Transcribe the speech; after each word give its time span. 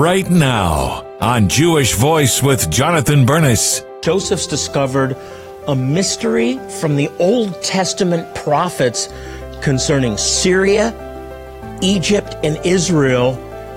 right 0.00 0.30
now 0.30 1.04
on 1.20 1.46
Jewish 1.46 1.92
Voice 1.94 2.42
with 2.42 2.70
Jonathan 2.70 3.26
Bernis. 3.26 3.84
Joseph's 4.00 4.46
discovered 4.46 5.14
a 5.68 5.76
mystery 5.76 6.58
from 6.80 6.96
the 6.96 7.10
Old 7.18 7.62
Testament 7.62 8.34
prophets 8.34 9.12
concerning 9.60 10.16
Syria, 10.16 10.94
Egypt, 11.82 12.34
and 12.42 12.58
Israel 12.64 13.34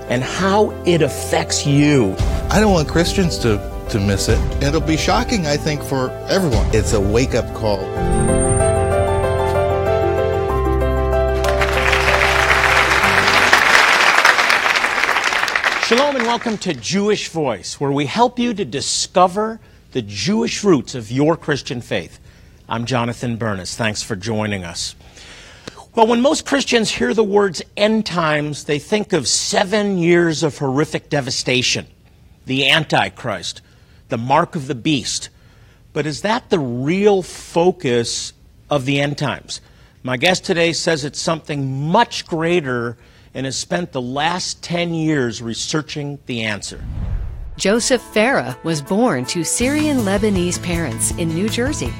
and 0.08 0.22
how 0.22 0.70
it 0.86 1.02
affects 1.02 1.66
you. 1.66 2.16
I 2.48 2.58
don't 2.58 2.72
want 2.72 2.88
Christians 2.88 3.36
to, 3.40 3.58
to 3.90 4.00
miss 4.00 4.30
it. 4.30 4.38
It'll 4.62 4.80
be 4.80 4.96
shocking, 4.96 5.46
I 5.46 5.58
think, 5.58 5.82
for 5.82 6.08
everyone. 6.30 6.66
It's 6.72 6.94
a 6.94 7.00
wake 7.00 7.34
up 7.34 7.52
call. 7.54 8.53
Welcome 16.34 16.58
to 16.58 16.74
Jewish 16.74 17.28
Voice, 17.28 17.78
where 17.78 17.92
we 17.92 18.06
help 18.06 18.40
you 18.40 18.52
to 18.54 18.64
discover 18.64 19.60
the 19.92 20.02
Jewish 20.02 20.64
roots 20.64 20.96
of 20.96 21.08
your 21.08 21.36
Christian 21.36 21.80
faith. 21.80 22.18
I'm 22.68 22.86
Jonathan 22.86 23.36
Bernis. 23.36 23.76
Thanks 23.76 24.02
for 24.02 24.16
joining 24.16 24.64
us. 24.64 24.96
Well, 25.94 26.08
when 26.08 26.20
most 26.20 26.44
Christians 26.44 26.90
hear 26.90 27.14
the 27.14 27.22
words 27.22 27.62
end 27.76 28.04
times, 28.04 28.64
they 28.64 28.80
think 28.80 29.12
of 29.12 29.28
seven 29.28 29.96
years 29.96 30.42
of 30.42 30.58
horrific 30.58 31.08
devastation, 31.08 31.86
the 32.46 32.68
Antichrist, 32.68 33.60
the 34.08 34.18
mark 34.18 34.56
of 34.56 34.66
the 34.66 34.74
beast. 34.74 35.28
But 35.92 36.04
is 36.04 36.22
that 36.22 36.50
the 36.50 36.58
real 36.58 37.22
focus 37.22 38.32
of 38.68 38.86
the 38.86 39.00
end 39.00 39.18
times? 39.18 39.60
My 40.02 40.16
guest 40.16 40.44
today 40.44 40.72
says 40.72 41.04
it's 41.04 41.20
something 41.20 41.86
much 41.92 42.26
greater 42.26 42.96
and 43.34 43.44
has 43.46 43.56
spent 43.56 43.92
the 43.92 44.00
last 44.00 44.62
10 44.62 44.94
years 44.94 45.42
researching 45.42 46.18
the 46.26 46.42
answer. 46.42 46.82
Joseph 47.56 48.02
Farah 48.12 48.62
was 48.64 48.82
born 48.82 49.24
to 49.26 49.44
Syrian 49.44 49.98
Lebanese 49.98 50.62
parents 50.62 51.12
in 51.12 51.28
New 51.28 51.48
Jersey. 51.48 51.92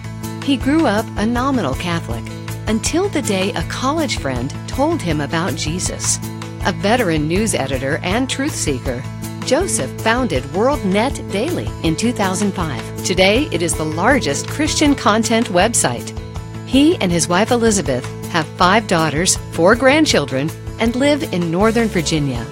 He 0.43 0.57
grew 0.57 0.87
up 0.87 1.07
a 1.17 1.27
nominal 1.27 1.75
Catholic 1.75 2.25
until 2.67 3.09
the 3.09 3.23
day 3.23 3.53
a 3.53 3.63
college 3.65 4.19
friend 4.19 4.53
told 4.67 5.01
him 5.01 5.21
about 5.21 5.55
Jesus. 5.55 6.19
A 6.67 6.73
veteran 6.73 7.29
news 7.29 7.55
editor 7.55 7.98
and 8.03 8.29
truth 8.29 8.55
seeker, 8.55 9.03
Joseph 9.47 9.91
founded 10.01 10.43
WorldNet 10.45 11.31
Daily 11.31 11.69
in 11.83 11.95
2005. 11.95 13.05
Today, 13.05 13.48
it 13.53 13.61
is 13.61 13.75
the 13.75 13.85
largest 13.85 14.48
Christian 14.48 14.95
content 14.95 15.48
website. 15.48 16.19
He 16.67 16.97
and 16.97 17.13
his 17.13 17.29
wife 17.29 17.51
Elizabeth 17.51 18.05
have 18.29 18.47
five 18.57 18.89
daughters, 18.89 19.37
four 19.53 19.77
grandchildren, 19.77 20.48
and 20.78 20.97
live 20.97 21.33
in 21.33 21.50
Northern 21.50 21.89
Virginia. 21.89 22.44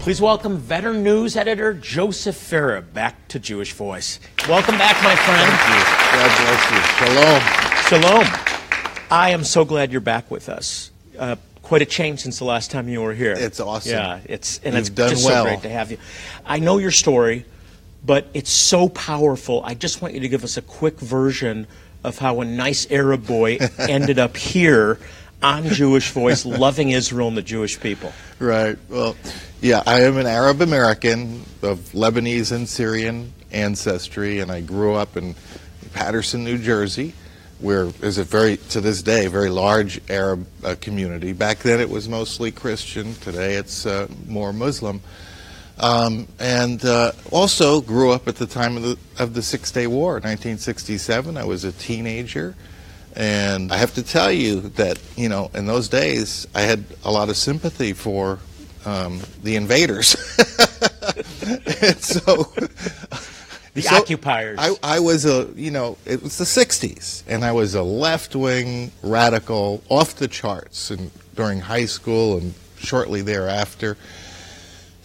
Please 0.00 0.20
welcome 0.20 0.58
veteran 0.58 1.02
news 1.02 1.36
editor 1.36 1.74
Joseph 1.74 2.36
Farah 2.36 2.84
back 2.92 3.26
to 3.28 3.38
Jewish 3.40 3.72
Voice. 3.72 4.20
Welcome 4.48 4.78
back, 4.78 5.02
my 5.02 5.16
friend. 5.16 5.50
God 6.12 6.30
bless 6.44 6.70
you. 6.70 8.00
Shalom. 8.00 8.22
Shalom. 8.22 8.46
I 9.10 9.30
am 9.30 9.42
so 9.44 9.64
glad 9.64 9.90
you're 9.90 10.00
back 10.00 10.30
with 10.30 10.48
us. 10.48 10.90
Uh, 11.18 11.36
quite 11.62 11.82
a 11.82 11.86
change 11.86 12.20
since 12.20 12.38
the 12.38 12.44
last 12.44 12.70
time 12.70 12.88
you 12.88 13.02
were 13.02 13.14
here. 13.14 13.34
It's 13.36 13.58
awesome. 13.58 13.92
Yeah, 13.92 14.20
it's 14.26 14.58
and 14.58 14.74
You've 14.74 14.82
it's 14.82 14.90
done 14.90 15.10
just 15.10 15.26
well. 15.26 15.44
so 15.44 15.50
great 15.50 15.62
to 15.62 15.68
have 15.68 15.90
you. 15.90 15.98
I 16.44 16.60
know 16.60 16.78
your 16.78 16.92
story, 16.92 17.44
but 18.04 18.28
it's 18.32 18.50
so 18.50 18.88
powerful. 18.88 19.62
I 19.64 19.74
just 19.74 20.00
want 20.02 20.14
you 20.14 20.20
to 20.20 20.28
give 20.28 20.44
us 20.44 20.56
a 20.56 20.62
quick 20.62 21.00
version 21.00 21.66
of 22.06 22.18
how 22.18 22.40
a 22.40 22.44
nice 22.44 22.90
Arab 22.90 23.26
boy 23.26 23.58
ended 23.78 24.18
up 24.18 24.36
here 24.36 24.98
on 25.42 25.64
Jewish 25.64 26.12
Voice, 26.12 26.46
loving 26.46 26.90
Israel 26.90 27.28
and 27.28 27.36
the 27.36 27.42
Jewish 27.42 27.78
people. 27.78 28.12
Right. 28.38 28.78
Well, 28.88 29.16
yeah, 29.60 29.82
I 29.86 30.02
am 30.02 30.16
an 30.16 30.26
Arab 30.26 30.60
American 30.60 31.44
of 31.62 31.78
Lebanese 31.92 32.52
and 32.52 32.68
Syrian 32.68 33.32
ancestry, 33.52 34.38
and 34.38 34.50
I 34.50 34.60
grew 34.60 34.94
up 34.94 35.16
in 35.16 35.34
Paterson, 35.92 36.44
New 36.44 36.58
Jersey, 36.58 37.12
where 37.58 37.90
is 38.02 38.18
a 38.18 38.24
very, 38.24 38.58
to 38.68 38.80
this 38.80 39.02
day, 39.02 39.26
very 39.26 39.50
large 39.50 40.00
Arab 40.08 40.46
uh, 40.64 40.76
community. 40.80 41.32
Back 41.32 41.58
then 41.58 41.80
it 41.80 41.90
was 41.90 42.08
mostly 42.08 42.50
Christian. 42.50 43.14
Today 43.14 43.54
it's 43.54 43.84
uh, 43.84 44.08
more 44.28 44.52
Muslim. 44.52 45.00
Um, 45.78 46.26
and 46.38 46.82
uh, 46.84 47.12
also 47.30 47.80
grew 47.80 48.12
up 48.12 48.28
at 48.28 48.36
the 48.36 48.46
time 48.46 48.76
of 48.76 48.82
the, 48.82 48.98
of 49.18 49.34
the 49.34 49.42
Six 49.42 49.70
Day 49.70 49.86
War, 49.86 50.14
1967. 50.14 51.36
I 51.36 51.44
was 51.44 51.64
a 51.64 51.72
teenager. 51.72 52.54
And 53.14 53.72
I 53.72 53.78
have 53.78 53.94
to 53.94 54.02
tell 54.02 54.30
you 54.30 54.60
that, 54.60 54.98
you 55.16 55.30
know, 55.30 55.50
in 55.54 55.64
those 55.64 55.88
days, 55.88 56.46
I 56.54 56.62
had 56.62 56.84
a 57.02 57.10
lot 57.10 57.30
of 57.30 57.36
sympathy 57.36 57.94
for 57.94 58.38
um, 58.84 59.20
the 59.42 59.56
invaders. 59.56 60.16
and 61.82 61.98
so. 62.02 62.52
The 63.76 63.82
so 63.82 63.96
occupiers. 63.96 64.58
I, 64.58 64.70
I 64.82 65.00
was 65.00 65.26
a, 65.26 65.50
you 65.54 65.70
know, 65.70 65.98
it 66.06 66.22
was 66.22 66.38
the 66.38 66.44
60s, 66.44 67.22
and 67.28 67.44
I 67.44 67.52
was 67.52 67.74
a 67.74 67.82
left 67.82 68.34
wing 68.34 68.90
radical 69.02 69.82
off 69.90 70.16
the 70.16 70.28
charts 70.28 70.90
and 70.90 71.10
during 71.34 71.60
high 71.60 71.84
school 71.84 72.38
and 72.38 72.54
shortly 72.78 73.20
thereafter. 73.20 73.98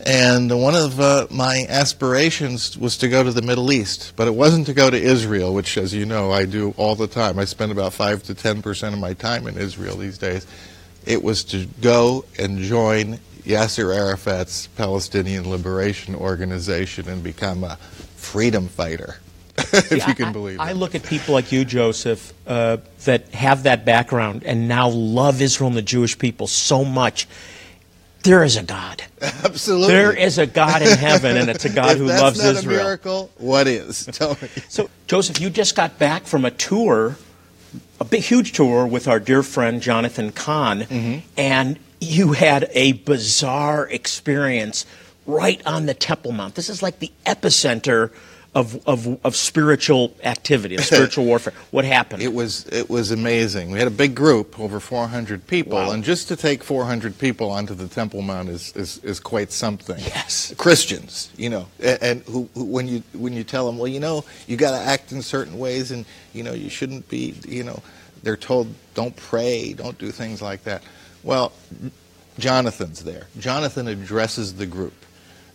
And 0.06 0.62
one 0.62 0.76
of 0.76 1.00
uh, 1.00 1.28
my 1.30 1.66
aspirations 1.70 2.78
was 2.78 2.98
to 2.98 3.08
go 3.08 3.24
to 3.24 3.32
the 3.32 3.42
Middle 3.42 3.72
East, 3.72 4.14
but 4.16 4.28
it 4.28 4.34
wasn't 4.34 4.66
to 4.68 4.74
go 4.74 4.90
to 4.90 4.98
Israel, 4.98 5.54
which, 5.54 5.78
as 5.78 5.94
you 5.94 6.06
know, 6.06 6.32
I 6.32 6.46
do 6.46 6.74
all 6.78 6.96
the 6.96 7.08
time. 7.08 7.38
I 7.38 7.46
spend 7.46 7.72
about 7.72 7.94
5 7.94 8.24
to 8.24 8.34
10 8.36 8.62
percent 8.62 8.94
of 8.94 9.00
my 9.00 9.14
time 9.14 9.48
in 9.48 9.58
Israel 9.58 9.98
these 9.98 10.18
days. 10.18 10.48
It 11.06 11.22
was 11.24 11.44
to 11.46 11.66
go 11.82 12.26
and 12.40 12.60
join 12.60 13.20
Yasser 13.44 13.94
Arafat's 13.96 14.68
Palestinian 14.68 15.50
Liberation 15.50 16.16
Organization 16.16 17.08
and 17.10 17.24
become 17.24 17.64
a 17.64 17.76
freedom 18.16 18.68
fighter, 18.68 19.18
if 19.58 19.88
See, 19.88 19.96
you 19.96 20.16
can 20.16 20.26
I- 20.26 20.32
believe 20.32 20.56
it. 20.56 20.62
I 20.62 20.72
look 20.74 20.96
at 20.96 21.04
people 21.04 21.34
like 21.34 21.52
you, 21.52 21.66
Joseph, 21.66 22.34
uh, 22.48 22.78
that 23.06 23.30
have 23.34 23.64
that 23.64 23.84
background 23.84 24.44
and 24.46 24.68
now 24.68 24.90
love 24.90 25.42
Israel 25.42 25.68
and 25.70 25.78
the 25.78 25.82
Jewish 25.82 26.18
people 26.18 26.48
so 26.48 26.86
much. 26.86 27.28
There 28.24 28.44
is 28.44 28.58
a 28.58 28.64
God. 28.64 29.04
Absolutely. 29.22 29.88
There 29.88 30.16
is 30.16 30.38
a 30.38 30.46
God 30.48 30.82
in 30.82 30.98
heaven, 30.98 31.38
and 31.38 31.50
it's 31.50 31.66
a 31.66 31.70
God 31.70 31.98
who 31.98 32.08
that's 32.08 32.22
loves 32.22 32.44
not 32.44 32.56
Israel. 32.56 32.80
a 32.80 32.84
miracle, 32.84 33.32
what 33.38 33.68
is? 33.68 34.06
Tell 34.12 34.38
me. 34.42 34.48
So, 34.70 34.90
Joseph, 35.08 35.40
you 35.40 35.50
just 35.50 35.76
got 35.76 35.98
back 36.00 36.24
from 36.26 36.46
a 36.46 36.52
tour, 36.52 37.18
a 38.00 38.04
big, 38.06 38.24
huge 38.24 38.52
tour 38.54 38.86
with 38.86 39.08
our 39.08 39.20
dear 39.20 39.44
friend 39.44 39.82
Jonathan 39.82 40.32
Cahn, 40.32 40.82
Mm-hmm. 40.82 41.20
and 41.38 41.80
you 42.00 42.34
had 42.34 42.68
a 42.74 42.94
bizarre 42.94 43.88
experience 43.90 44.86
right 45.28 45.62
on 45.68 45.86
the 45.86 45.94
Temple 45.94 46.32
Mount. 46.32 46.56
This 46.56 46.68
is 46.70 46.82
like 46.82 46.98
the 47.00 47.12
epicenter 47.28 48.12
of, 48.54 48.86
of, 48.86 49.18
of 49.26 49.36
spiritual 49.36 50.14
activity, 50.24 50.76
of 50.76 50.84
spiritual 50.84 51.24
warfare. 51.32 51.54
What 51.72 51.86
happened? 51.86 52.22
It 52.22 52.34
was 52.34 52.66
it 52.68 52.90
was 52.90 53.12
amazing. 53.12 53.72
We 53.72 53.80
had 53.80 53.88
a 53.88 53.92
big 53.92 54.14
group, 54.14 54.60
over 54.60 54.80
400 54.80 55.48
people, 55.48 55.74
Wow. 55.78 55.92
and 55.92 56.04
just 56.04 56.28
to 56.28 56.36
take 56.36 56.64
400 56.64 57.18
people 57.18 57.50
onto 57.50 57.74
the 57.74 57.88
Temple 57.88 58.22
Mount 58.22 58.50
is, 58.50 58.76
is, 58.76 58.98
is 59.04 59.20
quite 59.22 59.52
something. 59.54 59.98
Yes. 60.00 60.54
Christians, 60.58 61.32
you 61.38 61.50
know, 61.50 61.68
and, 61.80 62.04
and 62.04 62.22
who, 62.24 62.50
who 62.54 62.66
when 62.66 62.88
you 62.88 63.04
when 63.14 63.34
you 63.34 63.44
tell 63.46 63.66
them, 63.66 63.78
well, 63.78 63.88
you 63.88 64.02
know, 64.02 64.26
you 64.48 64.58
got 64.58 64.72
to 64.72 64.84
act 64.84 65.14
in 65.14 65.22
certain 65.22 65.58
ways, 65.58 65.92
and 65.92 66.06
you 66.34 66.44
know, 66.44 66.54
you 66.54 66.70
shouldn't 66.70 67.08
be, 67.08 67.36
you 67.48 67.64
know, 67.64 67.82
they're 68.24 68.38
told 68.38 68.68
don't 68.96 69.16
pray, 69.16 69.72
don't 69.74 69.98
do 69.98 70.12
things 70.12 70.42
like 70.42 70.64
that. 70.66 70.84
Well, 71.24 71.54
Jonathan's 72.38 73.04
there. 73.04 73.28
Jonathan 73.40 73.88
addresses 73.88 74.56
the 74.56 74.66
group 74.66 74.94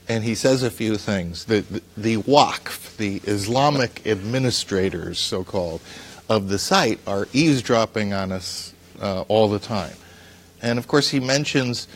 and 0.08 0.24
he 0.24 0.34
says 0.34 0.62
a 0.62 0.70
few 0.70 0.96
things. 0.96 1.44
The, 1.44 1.60
the, 1.60 1.82
the 1.96 2.16
Waqf, 2.18 2.96
the 2.96 3.20
Islamic 3.24 4.06
administrators, 4.06 5.18
so 5.18 5.44
called, 5.44 5.80
of 6.28 6.48
the 6.48 6.58
site 6.58 7.00
are 7.06 7.28
eavesdropping 7.32 8.12
on 8.12 8.32
us 8.32 8.72
uh, 9.00 9.22
all 9.22 9.48
the 9.48 9.58
time. 9.58 9.94
And 10.62 10.78
of 10.78 10.88
course, 10.88 11.08
he 11.08 11.20
mentions 11.20 11.88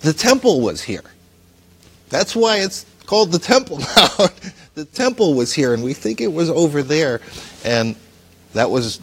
the 0.00 0.12
temple 0.12 0.60
was 0.60 0.82
here. 0.82 1.04
That's 2.08 2.36
why 2.36 2.58
it's 2.58 2.86
called 3.06 3.32
the 3.32 3.38
Temple 3.38 3.78
now. 3.96 4.28
the 4.74 4.84
temple 4.84 5.34
was 5.34 5.52
here, 5.52 5.74
and 5.74 5.82
we 5.82 5.94
think 5.94 6.20
it 6.20 6.32
was 6.32 6.50
over 6.50 6.82
there. 6.82 7.20
And 7.64 7.96
that 8.52 8.70
was 8.70 9.00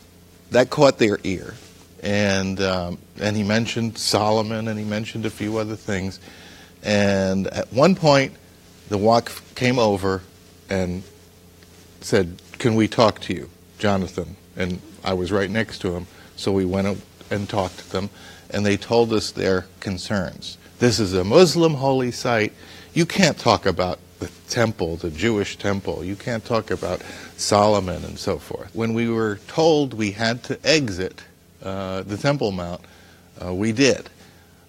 that 0.51 0.69
caught 0.69 0.97
their 0.97 1.19
ear. 1.23 1.55
And 2.03 2.61
um, 2.61 2.97
and 3.19 3.35
he 3.35 3.43
mentioned 3.43 3.97
Solomon, 3.97 4.67
and 4.67 4.77
he 4.77 4.85
mentioned 4.85 5.25
a 5.25 5.29
few 5.29 5.57
other 5.57 5.75
things. 5.75 6.19
And 6.83 7.47
at 7.47 7.71
one 7.71 7.95
point, 7.95 8.33
the 8.89 8.97
Waqf 8.97 9.41
came 9.55 9.79
over 9.79 10.21
and 10.69 11.03
said, 12.01 12.41
"Can 12.57 12.75
we 12.75 12.87
talk 12.87 13.19
to 13.21 13.33
you, 13.33 13.49
Jonathan?" 13.77 14.35
And 14.55 14.81
I 15.03 15.13
was 15.13 15.31
right 15.31 15.49
next 15.49 15.79
to 15.79 15.95
him, 15.95 16.07
so 16.35 16.51
we 16.51 16.65
went 16.65 17.01
and 17.29 17.47
talked 17.47 17.79
to 17.79 17.91
them, 17.91 18.09
and 18.49 18.65
they 18.65 18.77
told 18.77 19.13
us 19.13 19.31
their 19.31 19.65
concerns. 19.79 20.57
This 20.79 20.99
is 20.99 21.13
a 21.13 21.23
Muslim 21.23 21.75
holy 21.75 22.11
site. 22.11 22.53
You 22.93 23.05
can't 23.05 23.37
talk 23.37 23.65
about 23.65 23.99
the 24.19 24.29
temple, 24.49 24.97
the 24.97 25.09
Jewish 25.11 25.57
temple. 25.57 26.03
You 26.03 26.15
can't 26.15 26.43
talk 26.43 26.71
about 26.71 27.01
Solomon 27.37 28.03
and 28.03 28.19
so 28.19 28.37
forth. 28.37 28.73
When 28.75 28.93
we 28.93 29.09
were 29.09 29.39
told 29.47 29.93
we 29.93 30.11
had 30.11 30.43
to 30.43 30.59
exit 30.63 31.21
uh, 31.63 32.01
the 32.01 32.17
Temple 32.17 32.51
Mount, 32.51 32.81
uh, 33.43 33.53
we 33.53 33.71
did. 33.71 34.09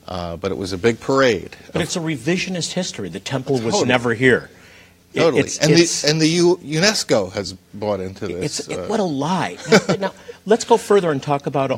Uh, 0.08 0.36
but 0.36 0.50
it 0.50 0.58
was 0.58 0.72
a 0.72 0.78
big 0.78 0.98
parade. 1.00 1.56
But 1.72 1.80
it's 1.82 1.96
a 1.96 2.00
revisionist 2.00 2.72
history. 2.72 3.08
The 3.08 3.20
temple 3.20 3.60
was 3.60 3.84
never 3.84 4.14
here. 4.14 4.50
It- 5.14 5.20
Totally. 5.20 5.40
it's- 5.40 5.58
and 5.58 5.70
it's- 5.72 6.02
the, 6.02 6.10
and 6.10 6.20
the 6.20 6.26
U- 6.28 6.60
UNESCO 6.64 7.30
has 7.32 7.52
bought 7.74 8.00
into 8.00 8.26
this. 8.26 8.60
It's 8.60 8.68
uh, 8.68 8.86
what 8.86 8.98
a 8.98 9.04
lie. 9.04 9.58
Now, 9.70 9.94
now, 10.00 10.12
let's 10.46 10.64
go 10.64 10.76
further 10.76 11.10
and 11.10 11.22
talk 11.22 11.46
about 11.46 11.70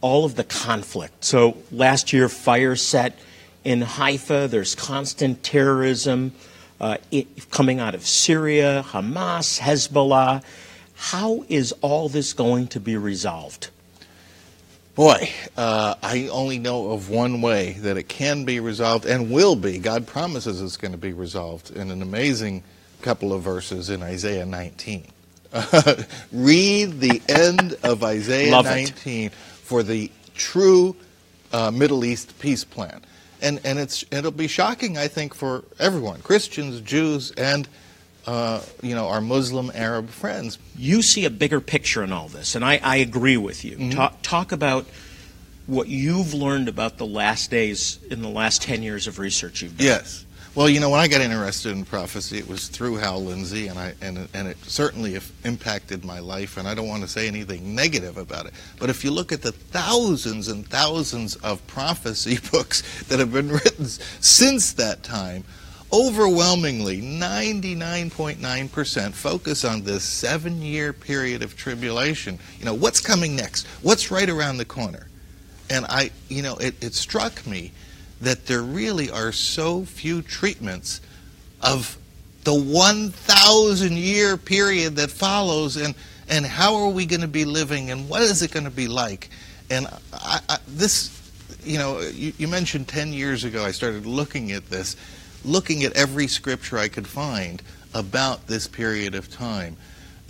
all 0.00 0.24
of 0.24 0.34
the 0.36 0.44
conflict. 0.44 1.24
So 1.24 1.56
last 1.72 2.12
year, 2.12 2.28
fire 2.28 2.76
set 2.76 3.18
in 3.64 3.80
Haifa. 3.82 4.46
There's 4.48 4.74
constant 4.74 5.42
terrorism 5.42 6.32
uh, 6.80 6.98
it, 7.10 7.50
coming 7.50 7.80
out 7.80 7.94
of 7.94 8.06
Syria, 8.06 8.84
Hamas, 8.88 9.58
Hezbollah. 9.60 10.42
How 10.94 11.44
is 11.48 11.72
all 11.80 12.08
this 12.08 12.32
going 12.32 12.68
to 12.68 12.80
be 12.80 12.96
resolved? 12.96 13.70
Boy, 14.94 15.30
uh, 15.56 15.94
I 16.02 16.28
only 16.28 16.58
know 16.58 16.90
of 16.90 17.08
one 17.08 17.40
way 17.40 17.72
that 17.80 17.96
it 17.96 18.08
can 18.10 18.44
be 18.44 18.60
resolved 18.60 19.06
and 19.06 19.30
will 19.30 19.56
be. 19.56 19.78
God 19.78 20.06
promises 20.06 20.60
it's 20.60 20.76
going 20.76 20.92
to 20.92 20.98
be 20.98 21.14
resolved 21.14 21.70
in 21.70 21.90
an 21.90 22.02
amazing 22.02 22.62
couple 23.00 23.32
of 23.32 23.42
verses 23.42 23.88
in 23.88 24.02
Isaiah 24.02 24.44
19. 24.44 25.06
read 26.32 27.00
the 27.00 27.22
end 27.26 27.76
of 27.82 28.04
Isaiah 28.04 28.52
Love 28.52 28.66
it. 28.66 28.70
19 28.70 29.30
for 29.30 29.82
the 29.82 30.10
true 30.34 30.94
uh, 31.54 31.70
Middle 31.70 32.04
East 32.04 32.38
peace 32.38 32.64
plan. 32.64 33.00
And, 33.40 33.60
and 33.64 33.78
it's, 33.78 34.04
it'll 34.10 34.30
be 34.30 34.46
shocking, 34.46 34.98
I 34.98 35.08
think, 35.08 35.34
for 35.34 35.64
everyone 35.78 36.20
Christians, 36.20 36.82
Jews, 36.82 37.32
and 37.32 37.66
uh, 38.26 38.60
you 38.82 38.94
know, 38.94 39.08
our 39.08 39.20
Muslim 39.20 39.70
Arab 39.74 40.08
friends. 40.10 40.58
You 40.76 41.02
see 41.02 41.24
a 41.24 41.30
bigger 41.30 41.60
picture 41.60 42.02
in 42.04 42.12
all 42.12 42.28
this, 42.28 42.54
and 42.54 42.64
I, 42.64 42.80
I 42.82 42.96
agree 42.96 43.36
with 43.36 43.64
you. 43.64 43.90
Talk, 43.90 44.18
talk 44.22 44.52
about 44.52 44.86
what 45.66 45.88
you've 45.88 46.34
learned 46.34 46.68
about 46.68 46.98
the 46.98 47.06
last 47.06 47.50
days 47.50 47.98
in 48.10 48.20
the 48.22 48.28
last 48.28 48.62
10 48.62 48.82
years 48.82 49.06
of 49.06 49.18
research 49.18 49.62
you've 49.62 49.76
done. 49.76 49.86
Yes. 49.86 50.26
Well, 50.54 50.68
you 50.68 50.80
know, 50.80 50.90
when 50.90 51.00
I 51.00 51.08
got 51.08 51.22
interested 51.22 51.72
in 51.72 51.86
prophecy, 51.86 52.36
it 52.36 52.46
was 52.46 52.68
through 52.68 52.96
Hal 52.96 53.24
Lindsey, 53.24 53.68
and 53.68 53.78
I 53.78 53.94
and 54.02 54.18
it- 54.18 54.28
and 54.34 54.46
it 54.46 54.58
certainly 54.64 55.18
impacted 55.44 56.04
my 56.04 56.18
life. 56.18 56.58
And 56.58 56.68
I 56.68 56.74
don't 56.74 56.88
want 56.88 57.02
to 57.04 57.08
say 57.08 57.26
anything 57.26 57.74
negative 57.74 58.18
about 58.18 58.44
it, 58.44 58.52
but 58.78 58.90
if 58.90 59.02
you 59.02 59.12
look 59.12 59.32
at 59.32 59.40
the 59.40 59.52
thousands 59.52 60.48
and 60.48 60.68
thousands 60.68 61.36
of 61.36 61.66
prophecy 61.66 62.38
books 62.52 62.82
that 63.04 63.18
have 63.18 63.32
been 63.32 63.48
written 63.50 63.86
since 63.86 64.74
that 64.74 65.02
time, 65.02 65.44
overwhelmingly 65.92 67.02
99.9% 67.02 69.12
focus 69.12 69.64
on 69.64 69.82
this 69.82 70.04
seven-year 70.04 70.92
period 70.92 71.42
of 71.42 71.56
tribulation. 71.56 72.38
You 72.58 72.64
know, 72.64 72.74
what's 72.74 73.00
coming 73.00 73.36
next? 73.36 73.66
What's 73.82 74.10
right 74.10 74.28
around 74.28 74.56
the 74.56 74.64
corner? 74.64 75.06
And 75.68 75.84
I, 75.86 76.10
you 76.28 76.42
know, 76.42 76.56
it, 76.56 76.82
it 76.82 76.94
struck 76.94 77.46
me 77.46 77.72
that 78.20 78.46
there 78.46 78.62
really 78.62 79.10
are 79.10 79.32
so 79.32 79.84
few 79.84 80.22
treatments 80.22 81.00
of 81.60 81.98
the 82.44 82.54
1,000 82.54 83.96
year 83.96 84.36
period 84.36 84.96
that 84.96 85.10
follows 85.10 85.76
and, 85.76 85.94
and 86.28 86.44
how 86.44 86.76
are 86.76 86.88
we 86.88 87.06
going 87.06 87.20
to 87.20 87.28
be 87.28 87.44
living 87.44 87.90
and 87.90 88.08
what 88.08 88.22
is 88.22 88.42
it 88.42 88.50
going 88.50 88.64
to 88.64 88.70
be 88.70 88.88
like? 88.88 89.30
And 89.70 89.86
I, 90.12 90.40
I, 90.48 90.58
this, 90.68 91.18
you 91.64 91.78
know, 91.78 92.00
you, 92.00 92.32
you 92.38 92.48
mentioned 92.48 92.88
10 92.88 93.12
years 93.12 93.44
ago 93.44 93.64
I 93.64 93.70
started 93.70 94.06
looking 94.06 94.52
at 94.52 94.68
this, 94.68 94.96
looking 95.44 95.84
at 95.84 95.92
every 95.94 96.26
scripture 96.26 96.78
I 96.78 96.88
could 96.88 97.06
find 97.06 97.62
about 97.94 98.46
this 98.46 98.66
period 98.66 99.14
of 99.14 99.30
time. 99.30 99.76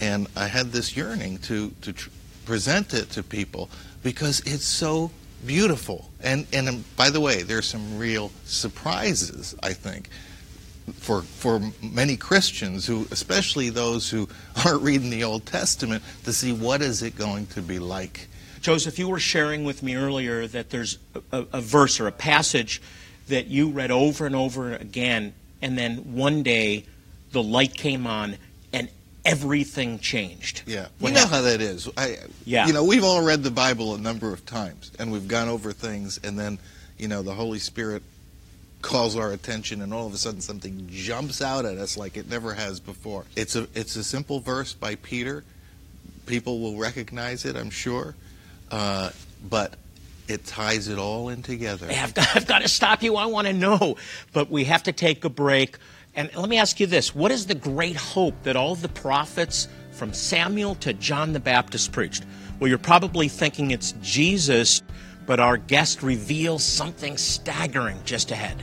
And 0.01 0.27
I 0.37 0.47
had 0.47 0.73
this 0.73 0.97
yearning 0.97 1.39
to, 1.39 1.71
to 1.83 1.93
tr- 1.93 2.11
present 2.45 2.93
it 2.95 3.11
to 3.11 3.23
people 3.23 3.71
because 4.03 4.41
it's 4.41 4.65
so 4.65 5.11
beautiful. 5.47 6.11
And, 6.21 6.47
and 6.53 6.69
um, 6.69 6.85
by 6.97 7.11
the 7.11 7.21
way, 7.21 7.43
there's 7.43 7.67
some 7.67 7.99
real 7.99 8.31
surprises, 8.45 9.55
I 9.63 9.73
think, 9.73 10.09
for, 10.95 11.23
for 11.23 11.61
many 11.83 12.17
Christians 12.17 12.87
who, 12.87 13.07
especially 13.11 13.71
those 13.71 14.11
who 14.11 14.29
aren't 14.65 14.83
reading 14.83 15.11
the 15.11 15.25
Old 15.25 15.47
Testament, 15.47 16.03
to 16.25 16.33
see 16.33 16.53
what 16.53 16.83
is 16.83 17.03
it 17.03 17.17
going 17.17 17.47
to 17.49 17.63
be 17.63 17.79
like. 17.79 18.29
Joseph, 18.61 18.99
you 18.99 19.09
were 19.09 19.19
sharing 19.19 19.65
with 19.65 19.83
me 19.83 19.97
earlier 19.97 20.47
that 20.47 20.71
there's 20.71 20.99
a, 21.33 21.45
a 21.53 21.61
verse 21.61 21.99
or 21.99 22.07
a 22.07 22.13
passage 22.13 22.81
that 23.33 23.47
you 23.47 23.71
read 23.71 23.91
over 23.91 24.27
and 24.27 24.37
over 24.37 24.75
again, 24.75 25.33
and 25.63 25.77
then 25.77 26.15
one 26.15 26.43
day 26.43 26.85
the 27.33 27.43
light 27.43 27.75
came 27.75 28.07
on 28.07 28.37
and 28.75 28.89
everything 29.25 29.99
changed. 29.99 30.63
Yeah, 30.67 30.89
you 31.01 31.09
know 31.09 31.15
happened? 31.21 31.35
how 31.35 31.41
that 31.43 31.61
is. 31.63 31.89
I, 31.97 32.19
Yeah. 32.45 32.67
you 32.67 32.75
know, 32.75 32.85
we've 32.85 33.05
all 33.05 33.23
read 33.25 33.43
the 33.43 33.51
Bible 33.51 33.95
a 33.95 33.99
number 33.99 34.33
of 34.33 34.45
times, 34.45 34.93
and 34.99 35.11
we've 35.11 35.29
gone 35.29 35.49
over 35.49 35.73
things, 35.73 36.21
and 36.23 36.39
then, 36.39 36.59
you 36.99 37.09
know, 37.09 37.23
the 37.23 37.33
Holy 37.35 37.59
Spirit 37.59 38.03
calls 38.83 39.17
our 39.17 39.33
attention, 39.33 39.81
and 39.81 39.95
all 39.95 40.07
of 40.07 40.13
a 40.13 40.19
sudden 40.19 40.41
something 40.43 40.89
jumps 40.91 41.41
out 41.41 41.65
at 41.65 41.79
us 41.79 41.97
like 41.97 42.17
it 42.19 42.29
never 42.29 42.53
has 42.53 42.81
before. 42.81 43.25
It's 43.35 43.57
a 43.57 43.67
it's 43.75 43.97
a 43.97 44.05
simple 44.05 44.41
verse 44.41 44.75
by 44.75 44.97
Peter. 44.97 45.43
People 46.27 46.61
will 46.61 46.77
recognize 46.77 47.45
it, 47.47 47.57
I'm 47.57 47.71
sure, 47.71 48.15
uh, 48.71 49.11
but 49.49 49.75
it 50.29 50.45
ties 50.45 50.89
it 50.89 50.99
all 50.99 51.29
in 51.29 51.43
together. 51.43 51.87
Hey, 51.87 52.01
I've 52.01 52.15
got, 52.15 52.29
I've 52.37 52.47
got 52.47 52.63
to 52.63 52.69
stop 52.69 53.03
you. 53.03 53.17
I 53.17 53.27
want 53.27 53.47
to 53.47 53.53
know. 53.53 53.97
But 54.33 54.51
we 54.51 54.65
have 54.65 54.83
to 54.85 54.93
take 54.93 55.25
a 55.25 55.31
break. 55.31 55.79
And 56.15 56.35
let 56.37 56.49
me 56.49 56.59
ask 56.59 56.81
you 56.81 56.87
this 56.87 57.15
What 57.15 57.31
is 57.31 57.47
the 57.47 57.55
great 57.55 57.97
hope 57.97 58.35
that 58.43 58.57
all 58.57 58.75
the 58.75 58.89
prophets 58.89 59.69
from 59.93 60.13
Samuel 60.13 60.75
to 60.77 60.93
John 60.93 61.33
the 61.33 61.41
Baptist 61.41 61.93
preached? 61.93 62.25
Well, 62.61 62.69
you're 62.69 62.79
probably 62.79 63.29
thinking 63.29 63.71
it's 63.71 63.93
Jesus, 64.03 64.83
but 65.27 65.41
our 65.41 65.57
guest 65.57 66.03
reveals 66.03 66.63
something 66.63 67.17
staggering 67.17 67.99
just 68.05 68.31
ahead. 68.31 68.63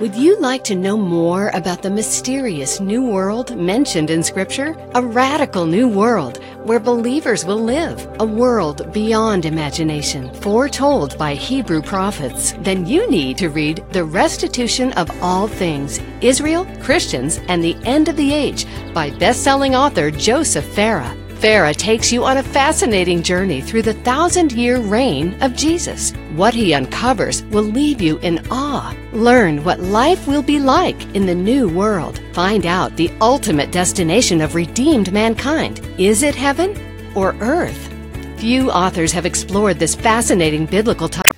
Would 0.00 0.16
you 0.16 0.36
like 0.40 0.64
to 0.64 0.74
know 0.74 0.96
more 0.96 1.50
about 1.54 1.82
the 1.82 1.90
mysterious 1.90 2.80
new 2.80 3.06
world 3.06 3.56
mentioned 3.56 4.10
in 4.10 4.24
Scripture? 4.24 4.76
A 4.94 5.00
radical 5.00 5.66
new 5.66 5.88
world 5.88 6.40
where 6.64 6.80
believers 6.80 7.44
will 7.44 7.62
live, 7.62 8.08
a 8.20 8.24
world 8.24 8.92
beyond 8.92 9.44
imagination, 9.44 10.32
foretold 10.34 11.16
by 11.18 11.34
Hebrew 11.34 11.82
prophets. 11.82 12.52
Then 12.60 12.86
you 12.86 13.08
need 13.10 13.38
to 13.38 13.48
read 13.48 13.84
The 13.92 14.04
Restitution 14.04 14.92
of 14.92 15.10
All 15.22 15.48
Things 15.48 16.00
Israel, 16.20 16.66
Christians, 16.80 17.38
and 17.48 17.62
the 17.62 17.76
End 17.84 18.08
of 18.08 18.16
the 18.16 18.32
Age 18.32 18.66
by 18.92 19.10
best-selling 19.10 19.74
author 19.74 20.10
Joseph 20.10 20.66
Farah. 20.74 21.23
Farah 21.34 21.76
takes 21.76 22.12
you 22.12 22.24
on 22.24 22.38
a 22.38 22.42
fascinating 22.42 23.22
journey 23.22 23.60
through 23.60 23.82
the 23.82 23.92
thousand 23.92 24.52
year 24.52 24.78
reign 24.78 25.36
of 25.42 25.54
Jesus. 25.54 26.12
What 26.36 26.54
he 26.54 26.72
uncovers 26.72 27.42
will 27.44 27.64
leave 27.64 28.00
you 28.00 28.18
in 28.18 28.46
awe. 28.50 28.94
Learn 29.12 29.62
what 29.64 29.80
life 29.80 30.26
will 30.26 30.42
be 30.42 30.58
like 30.58 31.02
in 31.14 31.26
the 31.26 31.34
new 31.34 31.68
world. 31.68 32.20
Find 32.32 32.64
out 32.64 32.96
the 32.96 33.10
ultimate 33.20 33.72
destination 33.72 34.40
of 34.40 34.54
redeemed 34.54 35.12
mankind. 35.12 35.80
Is 35.98 36.22
it 36.22 36.34
heaven 36.34 36.70
or 37.14 37.34
earth? 37.40 37.92
Few 38.36 38.70
authors 38.70 39.12
have 39.12 39.26
explored 39.26 39.78
this 39.78 39.94
fascinating 39.94 40.66
biblical 40.66 41.08
topic. 41.08 41.32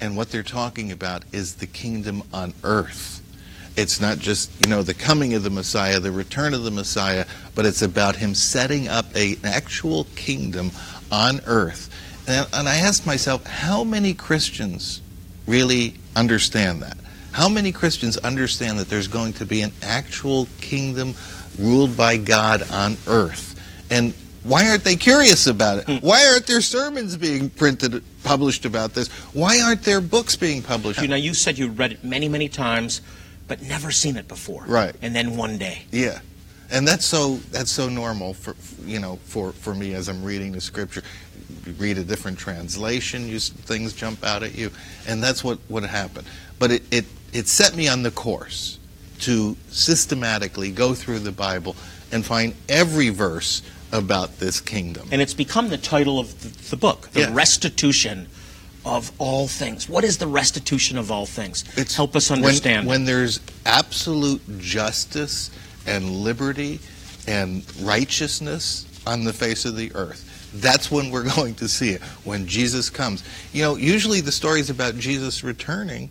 and 0.00 0.16
what 0.16 0.30
they're 0.30 0.42
talking 0.42 0.92
about 0.92 1.24
is 1.32 1.56
the 1.56 1.66
kingdom 1.66 2.22
on 2.32 2.52
earth. 2.62 3.22
It's 3.76 4.00
not 4.00 4.18
just, 4.18 4.50
you 4.64 4.70
know, 4.70 4.82
the 4.82 4.94
coming 4.94 5.34
of 5.34 5.42
the 5.42 5.50
Messiah, 5.50 6.00
the 6.00 6.10
return 6.10 6.54
of 6.54 6.64
the 6.64 6.70
Messiah, 6.70 7.26
but 7.54 7.66
it's 7.66 7.82
about 7.82 8.16
him 8.16 8.34
setting 8.34 8.88
up 8.88 9.14
a, 9.14 9.34
an 9.34 9.44
actual 9.44 10.06
kingdom 10.16 10.70
on 11.12 11.40
earth. 11.46 11.90
And, 12.26 12.46
and 12.52 12.68
I 12.68 12.76
asked 12.76 13.06
myself, 13.06 13.44
how 13.46 13.84
many 13.84 14.14
Christians 14.14 15.02
really 15.46 15.94
understand 16.16 16.82
that? 16.82 16.96
How 17.32 17.50
many 17.50 17.70
Christians 17.70 18.16
understand 18.16 18.78
that 18.78 18.88
there's 18.88 19.08
going 19.08 19.34
to 19.34 19.44
be 19.44 19.60
an 19.60 19.72
actual 19.82 20.48
kingdom 20.60 21.14
ruled 21.58 21.96
by 21.96 22.16
God 22.16 22.62
on 22.70 22.96
earth? 23.06 23.60
And 23.90 24.14
why 24.42 24.70
aren't 24.70 24.84
they 24.84 24.96
curious 24.96 25.46
about 25.46 25.78
it? 25.78 25.84
Hmm. 25.84 26.06
Why 26.06 26.26
aren't 26.28 26.46
there 26.46 26.60
sermons 26.60 27.16
being 27.16 27.50
printed, 27.50 28.02
published 28.24 28.64
about 28.64 28.94
this? 28.94 29.08
Why 29.34 29.60
aren't 29.60 29.82
there 29.82 30.00
books 30.00 30.34
being 30.34 30.62
published? 30.62 31.02
You 31.02 31.08
know, 31.08 31.16
you 31.16 31.34
said 31.34 31.58
you 31.58 31.68
read 31.68 31.92
it 31.92 32.04
many, 32.04 32.28
many 32.28 32.48
times, 32.48 33.02
but 33.48 33.62
never 33.62 33.90
seen 33.90 34.16
it 34.16 34.28
before. 34.28 34.64
Right. 34.66 34.94
And 35.02 35.14
then 35.14 35.36
one 35.36 35.58
day. 35.58 35.84
Yeah, 35.90 36.20
and 36.70 36.86
that's 36.86 37.04
so 37.04 37.36
that's 37.50 37.70
so 37.70 37.88
normal 37.88 38.34
for 38.34 38.54
you 38.84 38.98
know 38.98 39.18
for 39.24 39.52
for 39.52 39.74
me 39.74 39.94
as 39.94 40.08
I'm 40.08 40.22
reading 40.24 40.52
the 40.52 40.60
scripture. 40.60 41.02
You 41.64 41.72
read 41.74 41.98
a 41.98 42.04
different 42.04 42.38
translation, 42.38 43.28
you 43.28 43.38
things 43.38 43.92
jump 43.92 44.24
out 44.24 44.42
at 44.42 44.54
you, 44.54 44.70
and 45.06 45.22
that's 45.22 45.44
what 45.44 45.58
what 45.68 45.84
happened. 45.84 46.26
But 46.58 46.70
it 46.72 46.82
it 46.90 47.04
it 47.32 47.48
set 47.48 47.76
me 47.76 47.88
on 47.88 48.02
the 48.02 48.10
course 48.10 48.78
to 49.20 49.56
systematically 49.68 50.70
go 50.70 50.94
through 50.94 51.20
the 51.20 51.32
Bible 51.32 51.74
and 52.12 52.24
find 52.24 52.54
every 52.68 53.08
verse 53.08 53.62
about 53.92 54.38
this 54.38 54.60
kingdom. 54.60 55.08
And 55.10 55.22
it's 55.22 55.34
become 55.34 55.68
the 55.68 55.78
title 55.78 56.18
of 56.18 56.42
the, 56.42 56.70
the 56.70 56.76
book, 56.76 57.08
The. 57.12 57.30
Restitution 57.30 58.28
of 58.86 59.10
All 59.18 59.48
Things. 59.48 59.88
What 59.88 60.04
is 60.04 60.16
the 60.16 60.26
restitution 60.28 60.96
of 60.96 61.10
all 61.10 61.26
things? 61.26 61.64
It's 61.76 61.94
Help 61.96 62.14
us 62.16 62.30
when- 62.30 62.38
understand. 62.44 62.86
When, 62.86 63.04
there's 63.04 63.40
absolute 63.66 64.40
justice 64.60 65.50
and 65.86 66.08
liberty 66.10 66.78
and 67.26 67.64
righteousness 67.82 68.86
on 69.06 69.24
the 69.24 69.32
face 69.32 69.64
of 69.64 69.76
the 69.76 69.92
earth. 69.94 70.22
That's 70.54 70.90
when 70.90 71.10
we're 71.10 71.24
going 71.34 71.56
to 71.56 71.68
see 71.68 71.90
it, 71.90 72.02
when 72.24 72.46
Jesus 72.46 72.88
comes. 72.88 73.24
You 73.52 73.62
know, 73.62 73.76
usually 73.76 74.20
the 74.20 74.32
stories 74.32 74.70
about 74.70 74.96
Jesus 74.96 75.42
returning, 75.42 76.10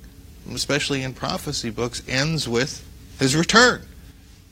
especially 0.54 1.02
in 1.04 1.14
prophecy 1.14 1.70
books, 1.70 2.04
ends 2.08 2.48
with 2.48 2.86
his 3.20 3.36
return. 3.36 3.82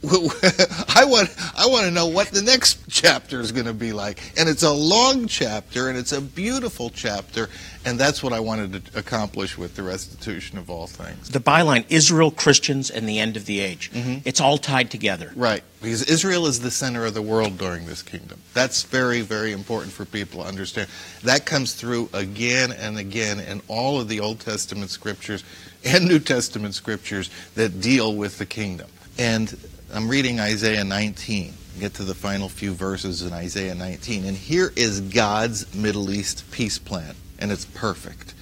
I 0.05 1.05
want 1.05 1.33
I 1.55 1.65
want 1.67 1.85
to 1.85 1.91
know 1.91 2.07
what 2.07 2.27
the 2.27 2.41
next 2.41 2.77
chapter 2.89 3.39
is 3.39 3.53
going 3.53 3.67
to 3.67 3.73
be 3.73 3.93
like, 3.93 4.21
and 4.37 4.49
it's 4.49 4.63
a 4.63 4.71
long 4.71 5.27
chapter, 5.27 5.87
and 5.87 5.97
it's 5.97 6.11
a 6.11 6.19
beautiful 6.19 6.89
chapter, 6.89 7.47
and 7.85 7.97
that's 7.97 8.21
what 8.21 8.33
I 8.33 8.41
wanted 8.41 8.85
to 8.85 8.99
accomplish 8.99 9.57
with 9.57 9.77
the 9.77 9.83
restitution 9.83 10.57
of 10.57 10.69
all 10.69 10.87
things. 10.87 11.29
The 11.29 11.39
byline: 11.39 11.85
Israel, 11.87 12.31
Christians, 12.31 12.89
and 12.89 13.07
the 13.07 13.17
end 13.17 13.37
of 13.37 13.45
the 13.45 13.61
age. 13.61 13.91
Mm-hmm. 13.91 14.27
It's 14.27 14.41
all 14.41 14.57
tied 14.57 14.91
together. 14.91 15.31
Right, 15.37 15.63
because 15.81 16.03
Israel 16.03 16.47
is 16.47 16.59
the 16.59 16.71
center 16.71 17.05
of 17.05 17.13
the 17.13 17.21
world 17.21 17.57
during 17.57 17.85
this 17.85 18.01
kingdom. 18.01 18.41
That's 18.53 18.83
very 18.83 19.21
very 19.21 19.53
important 19.53 19.93
for 19.93 20.03
people 20.03 20.43
to 20.43 20.49
understand. 20.49 20.89
That 21.23 21.45
comes 21.45 21.75
through 21.75 22.09
again 22.11 22.73
and 22.73 22.97
again 22.97 23.39
in 23.39 23.61
all 23.69 24.01
of 24.01 24.09
the 24.09 24.19
Old 24.19 24.41
Testament 24.41 24.89
scriptures 24.89 25.45
and 25.85 26.09
New 26.09 26.19
Testament 26.19 26.75
scriptures 26.75 27.29
that 27.55 27.79
deal 27.79 28.13
with 28.13 28.37
the 28.37 28.45
kingdom. 28.45 28.89
And 29.17 29.55
I'm 29.95 30.09
reading 30.09 30.39
Isaiah 30.39 30.83
19. 30.83 31.53
Get 31.79 31.93
to 31.95 32.03
the 32.03 32.15
final 32.15 32.49
few 32.49 32.73
verses 32.73 33.21
in 33.21 33.31
Isaiah 33.31 33.75
19. 33.75 34.25
And 34.25 34.35
here 34.35 34.73
is 34.75 35.01
God's 35.01 35.71
Middle 35.75 36.09
East 36.09 36.49
peace 36.49 36.79
plan, 36.79 37.13
and 37.37 37.51
it's 37.51 37.65
perfect. 37.65 38.33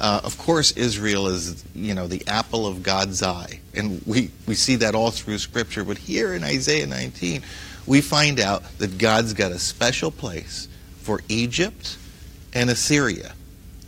Uh, 0.00 0.20
of 0.24 0.36
course, 0.38 0.72
Israel 0.72 1.28
is, 1.28 1.64
you 1.72 1.94
know, 1.94 2.08
the 2.08 2.26
apple 2.26 2.66
of 2.66 2.82
God's 2.82 3.22
eye. 3.22 3.60
And 3.74 4.02
we, 4.06 4.32
we 4.48 4.56
see 4.56 4.74
that 4.76 4.96
all 4.96 5.12
through 5.12 5.38
Scripture. 5.38 5.84
But 5.84 5.98
here 5.98 6.34
in 6.34 6.42
Isaiah 6.42 6.86
19, 6.88 7.42
we 7.86 8.00
find 8.00 8.40
out 8.40 8.64
that 8.78 8.98
God's 8.98 9.34
got 9.34 9.52
a 9.52 9.58
special 9.60 10.10
place 10.10 10.66
for 11.02 11.20
Egypt 11.28 11.96
and 12.54 12.70
Assyria. 12.70 13.34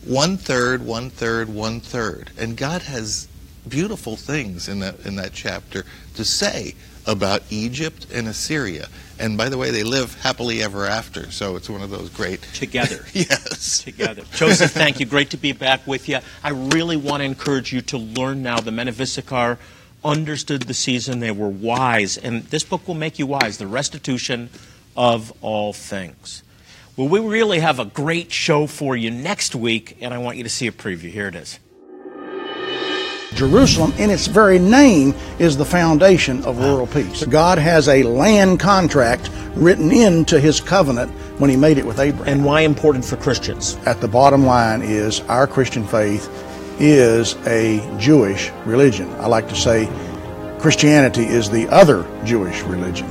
One 0.04 0.36
third, 0.36 0.86
one 0.86 1.10
third, 1.10 1.48
one 1.48 1.80
third. 1.80 2.30
And 2.38 2.56
God 2.56 2.82
has 2.82 3.26
beautiful 3.68 4.14
things 4.14 4.68
in 4.68 4.78
that, 4.78 5.04
in 5.04 5.16
that 5.16 5.32
chapter 5.32 5.84
to 6.14 6.24
say 6.24 6.74
about 7.06 7.42
Egypt 7.50 8.06
and 8.12 8.28
Assyria. 8.28 8.88
And 9.18 9.36
by 9.36 9.48
the 9.48 9.58
way, 9.58 9.70
they 9.70 9.82
live 9.82 10.18
happily 10.22 10.62
ever 10.62 10.86
after, 10.86 11.30
so 11.30 11.56
it's 11.56 11.68
one 11.68 11.82
of 11.82 11.90
those 11.90 12.08
great. 12.10 12.40
Together. 12.54 13.04
yes. 13.12 13.82
Together. 13.82 14.22
Joseph, 14.34 14.70
thank 14.70 14.98
you. 14.98 15.06
Great 15.06 15.30
to 15.30 15.36
be 15.36 15.52
back 15.52 15.86
with 15.86 16.08
you. 16.08 16.18
I 16.42 16.50
really 16.50 16.96
want 16.96 17.20
to 17.20 17.24
encourage 17.24 17.72
you 17.72 17.82
to 17.82 17.98
learn 17.98 18.42
now. 18.42 18.60
The 18.60 18.72
men 18.72 18.88
of 18.88 19.00
Issachar 19.00 19.58
understood 20.04 20.62
the 20.62 20.74
season, 20.74 21.20
they 21.20 21.30
were 21.30 21.48
wise, 21.48 22.16
and 22.16 22.44
this 22.44 22.64
book 22.64 22.88
will 22.88 22.94
make 22.94 23.18
you 23.18 23.26
wise 23.26 23.58
the 23.58 23.66
restitution 23.66 24.48
of 24.96 25.32
all 25.42 25.72
things. 25.72 26.42
Well, 26.96 27.08
we 27.08 27.20
really 27.20 27.60
have 27.60 27.78
a 27.78 27.84
great 27.84 28.32
show 28.32 28.66
for 28.66 28.96
you 28.96 29.10
next 29.10 29.54
week, 29.54 29.98
and 30.00 30.12
I 30.12 30.18
want 30.18 30.36
you 30.38 30.44
to 30.44 30.50
see 30.50 30.66
a 30.66 30.72
preview. 30.72 31.10
Here 31.10 31.28
it 31.28 31.34
is. 31.34 31.58
Jerusalem, 33.34 33.92
in 33.98 34.10
its 34.10 34.26
very 34.26 34.58
name, 34.58 35.14
is 35.38 35.56
the 35.56 35.64
foundation 35.64 36.44
of 36.44 36.58
world 36.58 36.90
peace. 36.90 37.24
God 37.24 37.58
has 37.58 37.88
a 37.88 38.02
land 38.02 38.60
contract 38.60 39.30
written 39.54 39.92
into 39.92 40.40
his 40.40 40.60
covenant 40.60 41.10
when 41.38 41.50
he 41.50 41.56
made 41.56 41.78
it 41.78 41.86
with 41.86 42.00
Abraham. 42.00 42.28
And 42.28 42.44
why 42.44 42.62
important 42.62 43.04
for 43.04 43.16
Christians? 43.16 43.76
At 43.86 44.00
the 44.00 44.08
bottom 44.08 44.44
line 44.44 44.82
is 44.82 45.20
our 45.22 45.46
Christian 45.46 45.86
faith 45.86 46.28
is 46.80 47.34
a 47.46 47.80
Jewish 47.98 48.50
religion. 48.64 49.10
I 49.12 49.26
like 49.26 49.48
to 49.48 49.56
say 49.56 49.88
Christianity 50.58 51.24
is 51.24 51.50
the 51.50 51.68
other 51.68 52.06
Jewish 52.24 52.62
religion. 52.62 53.06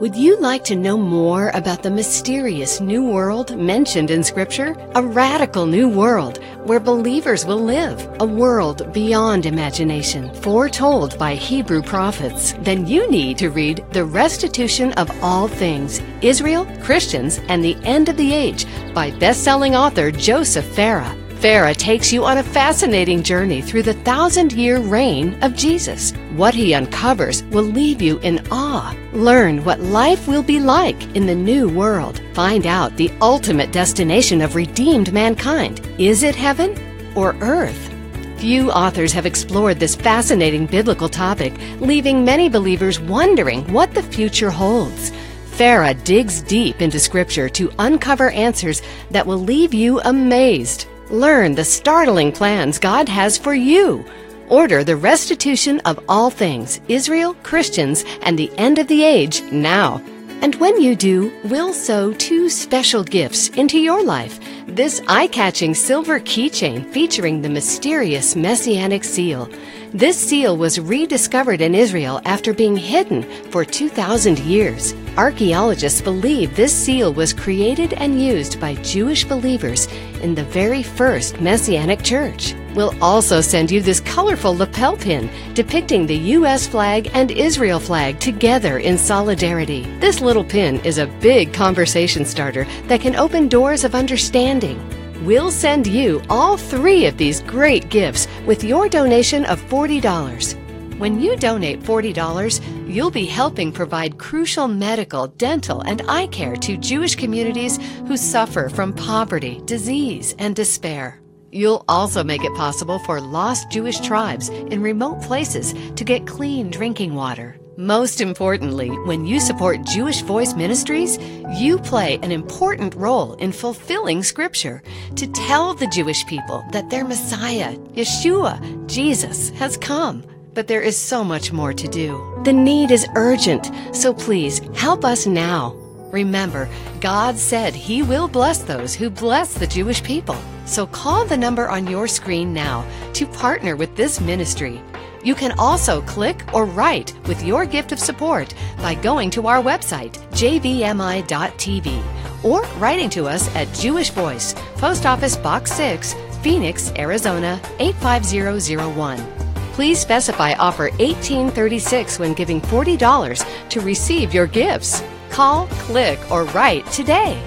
Would 0.00 0.16
you 0.16 0.40
like 0.40 0.64
to 0.64 0.74
know 0.74 0.98
more 0.98 1.50
about 1.54 1.84
the 1.84 1.90
mysterious 1.90 2.80
new 2.80 3.04
world 3.04 3.56
mentioned 3.56 4.10
in 4.10 4.24
Scripture? 4.24 4.74
A 4.96 5.02
radical 5.06 5.66
new 5.66 5.88
world 5.88 6.38
where 6.64 6.80
believers 6.80 7.46
will 7.46 7.60
live, 7.60 8.04
a 8.18 8.26
world 8.26 8.92
beyond 8.92 9.46
imagination, 9.46 10.34
foretold 10.34 11.16
by 11.16 11.36
Hebrew 11.36 11.80
prophets. 11.80 12.54
Then 12.58 12.88
you 12.88 13.08
need 13.08 13.38
to 13.38 13.50
read 13.50 13.84
The 13.92 14.04
Restitution 14.04 14.92
of 14.94 15.12
All 15.22 15.46
Things 15.46 16.02
Israel, 16.22 16.66
Christians, 16.82 17.38
and 17.48 17.62
the 17.62 17.76
End 17.84 18.08
of 18.08 18.16
the 18.16 18.34
Age 18.34 18.66
by 18.94 19.12
best-selling 19.12 19.76
author 19.76 20.10
Joseph 20.10 20.66
Farah. 20.74 21.23
Farah 21.44 21.76
takes 21.76 22.10
you 22.10 22.24
on 22.24 22.38
a 22.38 22.42
fascinating 22.42 23.22
journey 23.22 23.60
through 23.60 23.82
the 23.82 23.92
thousand 23.92 24.54
year 24.54 24.78
reign 24.78 25.36
of 25.42 25.54
Jesus. 25.54 26.12
What 26.36 26.54
he 26.54 26.72
uncovers 26.72 27.42
will 27.52 27.64
leave 27.64 28.00
you 28.00 28.18
in 28.20 28.40
awe. 28.50 28.96
Learn 29.12 29.62
what 29.62 29.78
life 29.78 30.26
will 30.26 30.42
be 30.42 30.58
like 30.58 31.14
in 31.14 31.26
the 31.26 31.34
new 31.34 31.68
world. 31.68 32.22
Find 32.32 32.66
out 32.66 32.96
the 32.96 33.12
ultimate 33.20 33.72
destination 33.72 34.40
of 34.40 34.54
redeemed 34.54 35.12
mankind. 35.12 35.86
Is 35.98 36.22
it 36.22 36.34
heaven 36.34 36.80
or 37.14 37.36
earth? 37.42 37.92
Few 38.38 38.70
authors 38.70 39.12
have 39.12 39.26
explored 39.26 39.78
this 39.78 39.94
fascinating 39.94 40.64
biblical 40.64 41.10
topic, 41.10 41.52
leaving 41.78 42.24
many 42.24 42.48
believers 42.48 42.98
wondering 43.00 43.70
what 43.70 43.92
the 43.92 44.02
future 44.02 44.50
holds. 44.50 45.12
Farah 45.50 46.02
digs 46.04 46.40
deep 46.40 46.80
into 46.80 46.98
Scripture 46.98 47.50
to 47.50 47.70
uncover 47.78 48.30
answers 48.30 48.80
that 49.10 49.26
will 49.26 49.36
leave 49.36 49.74
you 49.74 50.00
amazed. 50.00 50.86
Learn 51.14 51.54
the 51.54 51.64
startling 51.64 52.32
plans 52.32 52.80
God 52.80 53.08
has 53.08 53.38
for 53.38 53.54
you. 53.54 54.04
Order 54.48 54.82
the 54.82 54.96
restitution 54.96 55.78
of 55.84 56.02
all 56.08 56.28
things, 56.28 56.80
Israel, 56.88 57.34
Christians, 57.44 58.04
and 58.22 58.36
the 58.36 58.50
end 58.58 58.80
of 58.80 58.88
the 58.88 59.04
age 59.04 59.40
now. 59.52 60.02
And 60.42 60.56
when 60.56 60.80
you 60.80 60.96
do, 60.96 61.32
we'll 61.44 61.72
sew 61.72 62.12
two 62.14 62.48
special 62.48 63.04
gifts 63.04 63.50
into 63.50 63.78
your 63.78 64.02
life. 64.02 64.40
This 64.66 65.02
eye 65.06 65.28
catching 65.28 65.72
silver 65.72 66.18
keychain 66.18 66.92
featuring 66.92 67.40
the 67.40 67.48
mysterious 67.48 68.34
messianic 68.34 69.04
seal. 69.04 69.48
This 69.92 70.18
seal 70.18 70.56
was 70.56 70.80
rediscovered 70.80 71.60
in 71.60 71.76
Israel 71.76 72.20
after 72.24 72.52
being 72.52 72.76
hidden 72.76 73.22
for 73.52 73.64
2,000 73.64 74.40
years. 74.40 74.92
Archaeologists 75.16 76.00
believe 76.00 76.56
this 76.56 76.74
seal 76.74 77.14
was 77.14 77.32
created 77.32 77.92
and 77.92 78.20
used 78.20 78.60
by 78.60 78.74
Jewish 78.82 79.24
believers 79.24 79.86
in 80.24 80.34
the 80.34 80.44
very 80.44 80.82
first 80.82 81.40
Messianic 81.40 82.02
church. 82.02 82.54
We'll 82.74 82.96
also 83.02 83.42
send 83.42 83.70
you 83.70 83.80
this 83.82 84.00
colorful 84.00 84.56
lapel 84.56 84.96
pin 84.96 85.30
depicting 85.52 86.06
the 86.06 86.16
U.S. 86.38 86.66
flag 86.66 87.10
and 87.12 87.30
Israel 87.30 87.78
flag 87.78 88.18
together 88.18 88.78
in 88.78 88.96
solidarity. 88.98 89.82
This 90.00 90.22
little 90.22 90.42
pin 90.42 90.80
is 90.80 90.98
a 90.98 91.06
big 91.20 91.52
conversation 91.52 92.24
starter 92.24 92.66
that 92.88 93.02
can 93.02 93.14
open 93.14 93.48
doors 93.48 93.84
of 93.84 93.94
understanding. 93.94 94.80
We'll 95.24 95.50
send 95.50 95.86
you 95.86 96.22
all 96.28 96.56
three 96.56 97.06
of 97.06 97.18
these 97.18 97.42
great 97.42 97.90
gifts 97.90 98.26
with 98.46 98.64
your 98.64 98.88
donation 98.88 99.44
of 99.44 99.60
$40. 99.60 100.63
When 100.98 101.20
you 101.20 101.34
donate 101.34 101.80
$40, 101.80 102.88
you'll 102.88 103.10
be 103.10 103.26
helping 103.26 103.72
provide 103.72 104.16
crucial 104.16 104.68
medical, 104.68 105.26
dental, 105.26 105.80
and 105.80 106.02
eye 106.08 106.28
care 106.28 106.54
to 106.54 106.76
Jewish 106.76 107.16
communities 107.16 107.78
who 108.06 108.16
suffer 108.16 108.68
from 108.68 108.92
poverty, 108.92 109.60
disease, 109.64 110.36
and 110.38 110.54
despair. 110.54 111.20
You'll 111.50 111.84
also 111.88 112.22
make 112.22 112.44
it 112.44 112.54
possible 112.54 113.00
for 113.00 113.20
lost 113.20 113.70
Jewish 113.70 113.98
tribes 114.00 114.50
in 114.50 114.82
remote 114.82 115.20
places 115.20 115.74
to 115.96 116.04
get 116.04 116.28
clean 116.28 116.70
drinking 116.70 117.14
water. 117.14 117.58
Most 117.76 118.20
importantly, 118.20 118.90
when 119.04 119.24
you 119.26 119.40
support 119.40 119.82
Jewish 119.82 120.22
Voice 120.22 120.54
Ministries, 120.54 121.18
you 121.58 121.78
play 121.78 122.20
an 122.22 122.30
important 122.30 122.94
role 122.94 123.34
in 123.34 123.50
fulfilling 123.50 124.22
Scripture 124.22 124.80
to 125.16 125.26
tell 125.26 125.74
the 125.74 125.88
Jewish 125.88 126.24
people 126.26 126.64
that 126.70 126.88
their 126.90 127.04
Messiah, 127.04 127.76
Yeshua, 127.94 128.86
Jesus, 128.86 129.50
has 129.50 129.76
come. 129.76 130.24
But 130.54 130.68
there 130.68 130.82
is 130.82 130.96
so 130.96 131.24
much 131.24 131.52
more 131.52 131.72
to 131.72 131.88
do. 131.88 132.40
The 132.44 132.52
need 132.52 132.92
is 132.92 133.08
urgent, 133.16 133.72
so 133.92 134.14
please 134.14 134.60
help 134.76 135.04
us 135.04 135.26
now. 135.26 135.74
Remember, 136.12 136.68
God 137.00 137.36
said 137.36 137.74
He 137.74 138.04
will 138.04 138.28
bless 138.28 138.58
those 138.62 138.94
who 138.94 139.10
bless 139.10 139.54
the 139.54 139.66
Jewish 139.66 140.00
people. 140.02 140.36
So 140.64 140.86
call 140.86 141.24
the 141.24 141.36
number 141.36 141.68
on 141.68 141.88
your 141.88 142.06
screen 142.06 142.54
now 142.54 142.86
to 143.14 143.26
partner 143.26 143.74
with 143.74 143.96
this 143.96 144.20
ministry. 144.20 144.80
You 145.24 145.34
can 145.34 145.52
also 145.58 146.02
click 146.02 146.44
or 146.54 146.66
write 146.66 147.12
with 147.26 147.42
your 147.42 147.66
gift 147.66 147.90
of 147.90 147.98
support 147.98 148.54
by 148.78 148.94
going 148.94 149.30
to 149.30 149.48
our 149.48 149.60
website, 149.60 150.18
jvmi.tv, 150.32 152.04
or 152.44 152.62
writing 152.78 153.10
to 153.10 153.26
us 153.26 153.52
at 153.56 153.72
Jewish 153.74 154.10
Voice, 154.10 154.54
Post 154.76 155.04
Office 155.04 155.36
Box 155.36 155.72
6, 155.72 156.14
Phoenix, 156.42 156.92
Arizona 156.96 157.60
85001. 157.80 159.33
Please 159.74 159.98
specify 159.98 160.52
offer 160.52 160.84
1836 161.00 162.20
when 162.20 162.32
giving 162.32 162.60
$40 162.60 163.68
to 163.70 163.80
receive 163.80 164.32
your 164.32 164.46
gifts. 164.46 165.02
Call, 165.30 165.66
click, 165.66 166.16
or 166.30 166.44
write 166.44 166.86
today. 166.92 167.42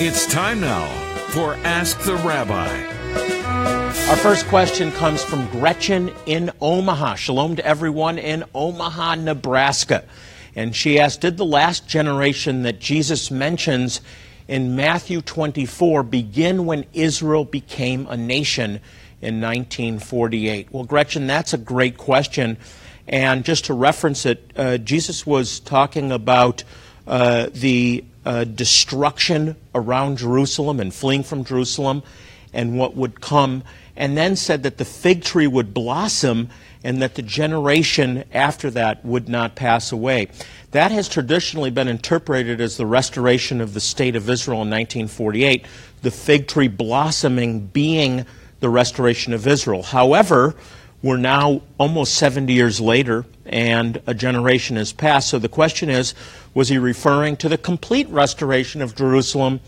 It's 0.00 0.26
time 0.26 0.60
now 0.60 0.88
for 1.28 1.54
Ask 1.62 2.00
the 2.00 2.16
Rabbi. 2.16 2.88
Our 4.10 4.16
first 4.16 4.48
question 4.48 4.90
comes 4.90 5.22
from 5.22 5.46
Gretchen 5.50 6.12
in 6.26 6.50
Omaha. 6.60 7.14
Shalom 7.14 7.54
to 7.54 7.64
everyone 7.64 8.18
in 8.18 8.42
Omaha, 8.52 9.14
Nebraska. 9.14 10.02
And 10.56 10.74
she 10.74 10.98
asked 10.98 11.20
Did 11.20 11.36
the 11.36 11.44
last 11.44 11.86
generation 11.86 12.64
that 12.64 12.80
Jesus 12.80 13.30
mentions 13.30 14.00
in 14.52 14.76
Matthew 14.76 15.22
24 15.22 16.02
begin 16.02 16.66
when 16.66 16.84
Israel 16.92 17.46
became 17.46 18.06
a 18.08 18.18
nation 18.18 18.80
in 19.22 19.40
1948? 19.40 20.68
Well, 20.70 20.84
Gretchen, 20.84 21.26
that's 21.26 21.54
a 21.54 21.58
great 21.58 21.96
question. 21.96 22.58
And 23.08 23.46
just 23.46 23.64
to 23.64 23.72
reference 23.72 24.26
it, 24.26 24.52
uh, 24.54 24.76
Jesus 24.76 25.24
was 25.24 25.58
talking 25.58 26.12
about 26.12 26.64
uh, 27.06 27.48
the 27.54 28.04
uh, 28.26 28.44
destruction 28.44 29.56
around 29.74 30.18
Jerusalem 30.18 30.80
and 30.80 30.92
fleeing 30.92 31.22
from 31.22 31.44
Jerusalem 31.44 32.02
and 32.52 32.76
what 32.76 32.94
would 32.94 33.22
come 33.22 33.62
and 33.96 34.18
then 34.18 34.36
said 34.36 34.64
that 34.64 34.76
the 34.76 34.84
fig 34.84 35.24
tree 35.24 35.46
would 35.46 35.72
blossom 35.72 36.50
and 36.84 37.00
that 37.00 37.14
the 37.14 37.22
generation 37.22 38.24
after 38.32 38.70
that 38.70 39.04
would 39.04 39.28
not 39.28 39.54
pass 39.54 39.92
away. 39.92 40.28
That 40.72 40.90
has 40.90 41.08
traditionally 41.08 41.70
been 41.70 41.88
interpreted 41.88 42.60
as 42.60 42.76
the 42.76 42.86
restoration 42.86 43.60
of 43.60 43.74
the 43.74 43.80
state 43.80 44.16
of 44.16 44.28
Israel 44.28 44.62
in 44.62 44.70
1948, 44.70 45.66
the 46.02 46.10
fig 46.10 46.48
tree 46.48 46.68
blossoming 46.68 47.66
being 47.66 48.26
the 48.60 48.68
restoration 48.68 49.32
of 49.32 49.46
Israel. 49.46 49.82
However, 49.82 50.54
we're 51.02 51.16
now 51.16 51.62
almost 51.78 52.14
70 52.14 52.52
years 52.52 52.80
later, 52.80 53.26
and 53.44 54.00
a 54.06 54.14
generation 54.14 54.76
has 54.76 54.92
passed. 54.92 55.28
So 55.30 55.38
the 55.38 55.48
question 55.48 55.90
is 55.90 56.14
was 56.54 56.68
he 56.68 56.78
referring 56.78 57.36
to 57.38 57.48
the 57.48 57.58
complete 57.58 58.08
restoration 58.08 58.82
of 58.82 58.94
Jerusalem? 58.94 59.60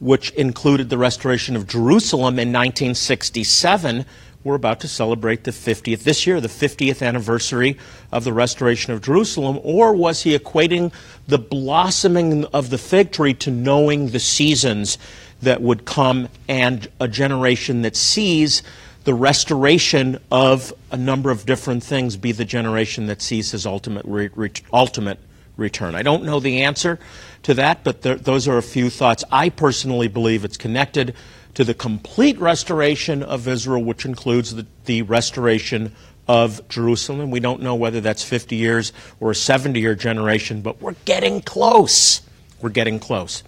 which 0.00 0.30
included 0.30 0.88
the 0.88 0.98
restoration 0.98 1.54
of 1.54 1.66
Jerusalem 1.66 2.38
in 2.38 2.48
1967. 2.48 4.06
We're 4.42 4.54
about 4.54 4.80
to 4.80 4.88
celebrate 4.88 5.44
the 5.44 5.50
50th, 5.50 6.04
this 6.04 6.26
year, 6.26 6.40
the 6.40 6.48
50th 6.48 7.06
anniversary 7.06 7.76
of 8.10 8.24
the 8.24 8.32
restoration 8.32 8.94
of 8.94 9.02
Jerusalem. 9.02 9.60
Or 9.62 9.92
was 9.94 10.22
he 10.22 10.36
equating 10.36 10.94
the 11.28 11.38
blossoming 11.38 12.46
of 12.46 12.70
the 12.70 12.78
fig 12.78 13.12
tree 13.12 13.34
to 13.34 13.50
knowing 13.50 14.08
the 14.08 14.18
seasons 14.18 14.96
that 15.42 15.60
would 15.60 15.84
come 15.84 16.28
and 16.48 16.88
a 17.00 17.06
generation 17.06 17.82
that 17.82 17.96
sees 17.96 18.62
the 19.04 19.12
restoration 19.12 20.18
of 20.30 20.72
a 20.90 20.96
number 20.96 21.30
of 21.30 21.44
different 21.44 21.82
things 21.82 22.16
be 22.16 22.32
the 22.32 22.44
generation 22.46 23.06
that 23.06 23.20
sees 23.20 23.50
his 23.50 23.66
ultimate, 23.66 24.06
re- 24.06 24.30
re- 24.34 24.52
ultimate 24.72 25.18
return? 25.58 25.94
I 25.94 26.02
don't 26.02 26.24
know 26.24 26.40
the 26.40 26.62
answer 26.62 26.98
to 27.42 27.52
that, 27.54 27.84
but 27.84 28.00
there, 28.00 28.14
those 28.14 28.48
are 28.48 28.56
a 28.56 28.62
few 28.62 28.88
thoughts. 28.88 29.22
I 29.30 29.50
personally 29.50 30.08
believe 30.08 30.46
it's 30.46 30.56
connected 30.56 31.14
to 31.54 31.64
the 31.64 31.74
complete 31.74 32.38
restoration 32.38 33.22
of 33.22 33.48
Israel, 33.48 33.82
which 33.82 34.04
includes 34.04 34.54
the, 34.54 34.66
the 34.84 35.02
restoration 35.02 35.94
of 36.28 36.66
Jerusalem. 36.68 37.30
We 37.30 37.40
don't 37.40 37.60
know 37.60 37.74
whether 37.74 38.00
that's 38.00 38.22
50 38.22 38.54
years 38.56 38.92
or 39.18 39.32
a 39.32 39.34
70 39.34 39.80
year 39.80 39.94
generation, 39.94 40.62
but 40.62 40.80
we're 40.80 40.94
getting 41.04 41.40
close. 41.42 42.22
We're 42.60 42.70
getting 42.70 43.00
close. 43.00 43.42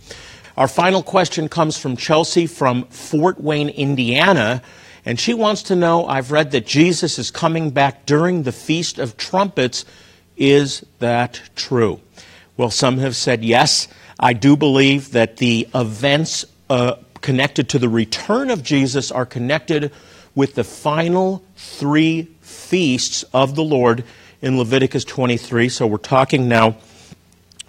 Our 0.57 0.69
final 0.69 1.03
question 1.03 1.49
comes 1.49 1.79
from 1.79 1.97
Chelsea 1.97 2.47
from 2.47 2.85
Fort 2.87 3.41
Wayne, 3.41 3.69
Indiana. 3.69 4.63
And 5.05 5.19
she 5.19 5.35
wants 5.35 5.63
to 5.65 5.77
know 5.77 6.07
I've 6.07 6.31
read 6.31 6.51
that 6.53 6.67
Jesus 6.67 7.19
is 7.19 7.31
coming 7.31 7.71
back 7.71 8.07
during 8.07 8.43
the 8.43 8.53
Feast 8.53 8.99
of 8.99 9.17
Trumpets. 9.17 9.85
Is 10.37 10.85
that 10.99 11.41
true? 11.57 12.01
Well, 12.57 12.71
some 12.71 12.99
have 12.99 13.17
said 13.17 13.45
yes. 13.45 13.89
I 14.19 14.33
do 14.33 14.57
believe 14.57 15.13
that 15.13 15.39
the 15.39 15.69
events 15.75 16.45
uh, 16.69 16.97
connected 17.23 17.69
to 17.71 17.79
the 17.79 17.89
return 17.89 18.51
of 18.51 18.63
Jesus 18.63 19.11
are 19.11 19.25
connected 19.25 19.93
with 20.35 20.55
the 20.55 20.65
final 20.65 21.43
three 21.57 22.29
feasts 22.41 23.23
of 23.33 23.55
the 23.55 23.63
Lord 23.63 24.05
in 24.41 24.59
Leviticus 24.59 25.05
23. 25.05 25.69
So 25.69 25.87
we're 25.87 25.99
talking 25.99 26.49
now 26.49 26.77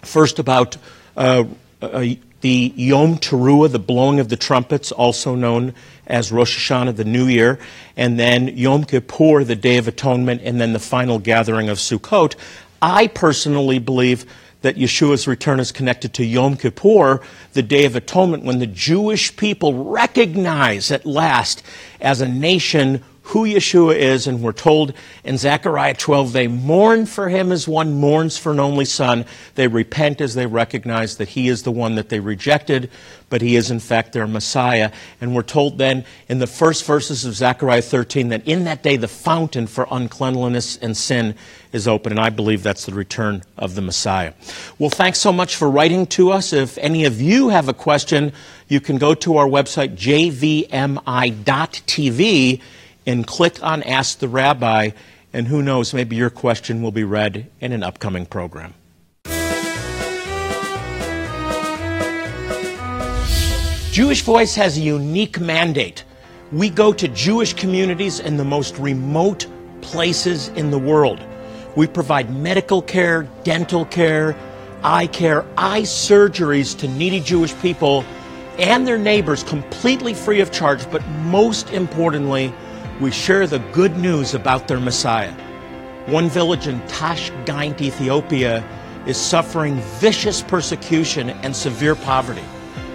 first 0.02 0.38
about 0.38 0.76
uh, 1.16 1.44
uh, 1.80 2.04
the 2.40 2.72
Yom 2.76 3.16
Teruah, 3.16 3.70
the 3.70 3.78
blowing 3.78 4.20
of 4.20 4.28
the 4.28 4.36
trumpets, 4.36 4.92
also 4.92 5.34
known 5.34 5.72
as 6.06 6.30
Rosh 6.30 6.70
Hashanah, 6.70 6.96
the 6.96 7.04
New 7.04 7.26
Year, 7.26 7.58
and 7.96 8.18
then 8.18 8.48
Yom 8.48 8.84
Kippur, 8.84 9.44
the 9.44 9.56
Day 9.56 9.78
of 9.78 9.88
Atonement, 9.88 10.42
and 10.44 10.60
then 10.60 10.74
the 10.74 10.78
final 10.78 11.18
gathering 11.18 11.70
of 11.70 11.78
Sukkot. 11.78 12.34
I 12.82 13.06
personally 13.06 13.78
believe 13.78 14.26
that 14.64 14.76
Yeshua's 14.76 15.28
return 15.28 15.60
is 15.60 15.70
connected 15.70 16.14
to 16.14 16.24
Yom 16.24 16.56
Kippur, 16.56 17.20
the 17.52 17.62
Day 17.62 17.84
of 17.84 17.94
Atonement, 17.94 18.44
when 18.44 18.60
the 18.60 18.66
Jewish 18.66 19.36
people 19.36 19.84
recognize 19.84 20.90
at 20.90 21.04
last 21.04 21.62
as 22.00 22.22
a 22.22 22.28
nation 22.28 23.04
who 23.24 23.46
Yeshua 23.46 23.96
is, 23.96 24.26
and 24.26 24.42
we're 24.42 24.52
told 24.52 24.92
in 25.24 25.38
Zechariah 25.38 25.94
12 25.94 26.34
they 26.34 26.46
mourn 26.46 27.06
for 27.06 27.30
him 27.30 27.52
as 27.52 27.66
one 27.66 27.94
mourns 27.94 28.36
for 28.36 28.52
an 28.52 28.60
only 28.60 28.84
son. 28.84 29.24
They 29.54 29.66
repent 29.66 30.20
as 30.20 30.34
they 30.34 30.44
recognize 30.44 31.16
that 31.16 31.30
he 31.30 31.48
is 31.48 31.62
the 31.62 31.70
one 31.70 31.94
that 31.94 32.10
they 32.10 32.20
rejected, 32.20 32.90
but 33.30 33.40
he 33.40 33.56
is 33.56 33.70
in 33.70 33.80
fact 33.80 34.12
their 34.12 34.26
Messiah. 34.26 34.92
And 35.22 35.34
we're 35.34 35.42
told 35.42 35.78
then 35.78 36.04
in 36.28 36.38
the 36.38 36.46
first 36.46 36.84
verses 36.84 37.24
of 37.24 37.32
Zechariah 37.34 37.80
13 37.80 38.28
that 38.28 38.46
in 38.46 38.64
that 38.64 38.82
day 38.82 38.98
the 38.98 39.08
fountain 39.08 39.66
for 39.66 39.88
uncleanliness 39.90 40.76
and 40.76 40.94
sin 40.94 41.34
is 41.72 41.88
open, 41.88 42.12
and 42.12 42.20
I 42.20 42.28
believe 42.28 42.62
that's 42.62 42.84
the 42.84 42.92
return 42.92 43.42
of 43.56 43.74
the 43.74 43.80
Messiah. 43.80 44.34
Well, 44.78 44.90
thanks 44.90 45.18
so 45.18 45.32
much 45.32 45.56
for 45.56 45.70
writing 45.70 46.06
to 46.08 46.30
us. 46.30 46.52
If 46.52 46.76
any 46.76 47.06
of 47.06 47.22
you 47.22 47.48
have 47.48 47.70
a 47.70 47.74
question, 47.74 48.34
you 48.68 48.80
can 48.80 48.98
go 48.98 49.14
to 49.14 49.38
our 49.38 49.48
website, 49.48 49.96
jvmi.tv 49.96 50.70
and 53.06 53.26
click 53.26 53.62
on 53.62 53.82
Ask 53.82 54.18
the 54.18 54.28
Rabbi, 54.28 54.90
and 55.32 55.48
who 55.48 55.62
knows, 55.62 55.92
maybe 55.92 56.16
your 56.16 56.30
question 56.30 56.82
will 56.82 56.92
be 56.92 57.04
read 57.04 57.50
in 57.60 57.72
an 57.72 57.82
upcoming 57.82 58.26
program. 58.26 58.74
Jewish 63.90 64.22
Voice 64.22 64.56
has 64.56 64.76
a 64.76 64.80
unique 64.80 65.38
mandate. 65.38 66.04
We 66.50 66.68
go 66.68 66.92
to 66.92 67.06
Jewish 67.08 67.54
communities 67.54 68.18
in 68.18 68.36
the 68.36 68.44
most 68.44 68.76
remote 68.78 69.46
places 69.82 70.48
in 70.48 70.70
the 70.70 70.78
world. 70.78 71.20
We 71.76 71.86
provide 71.86 72.34
medical 72.34 72.82
care, 72.82 73.28
dental 73.44 73.84
care, 73.84 74.36
eye 74.82 75.06
care, 75.06 75.44
eye 75.56 75.82
surgeries 75.82 76.76
to 76.78 76.88
needy 76.88 77.20
Jewish 77.20 77.56
people 77.60 78.04
and 78.58 78.86
their 78.86 78.98
neighbors 78.98 79.42
completely 79.42 80.14
free 80.14 80.40
of 80.40 80.52
charge, 80.52 80.88
but 80.90 81.06
most 81.08 81.70
importantly, 81.70 82.52
we 83.00 83.10
share 83.10 83.46
the 83.46 83.58
good 83.72 83.96
news 83.96 84.34
about 84.34 84.68
their 84.68 84.78
Messiah. 84.78 85.32
One 86.06 86.28
village 86.28 86.68
in 86.68 86.80
Tashkent, 86.86 87.80
Ethiopia, 87.80 88.62
is 89.06 89.16
suffering 89.16 89.76
vicious 89.98 90.42
persecution 90.42 91.30
and 91.30 91.54
severe 91.54 91.96
poverty. 91.96 92.44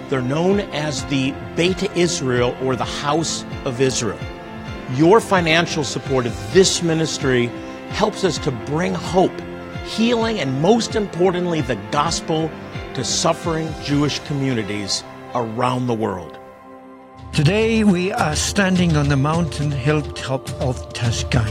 They're 0.08 0.22
known 0.22 0.60
as 0.60 1.04
the 1.04 1.32
Beta 1.54 1.92
Israel 1.96 2.56
or 2.62 2.76
the 2.76 2.84
House 2.84 3.44
of 3.64 3.80
Israel. 3.80 4.18
Your 4.94 5.20
financial 5.20 5.84
support 5.84 6.26
of 6.26 6.52
this 6.52 6.82
ministry 6.82 7.46
helps 7.90 8.24
us 8.24 8.38
to 8.38 8.50
bring 8.50 8.94
hope, 8.94 9.38
healing, 9.84 10.40
and 10.40 10.60
most 10.62 10.96
importantly, 10.96 11.60
the 11.60 11.76
gospel 11.92 12.50
to 12.94 13.04
suffering 13.04 13.72
Jewish 13.84 14.18
communities 14.20 15.04
around 15.34 15.86
the 15.86 15.94
world. 15.94 16.39
Today 17.32 17.84
we 17.84 18.10
are 18.10 18.34
standing 18.34 18.96
on 18.96 19.08
the 19.08 19.16
mountain 19.16 19.70
hilltop 19.70 20.50
of 20.60 20.92
Tashkent. 20.92 21.46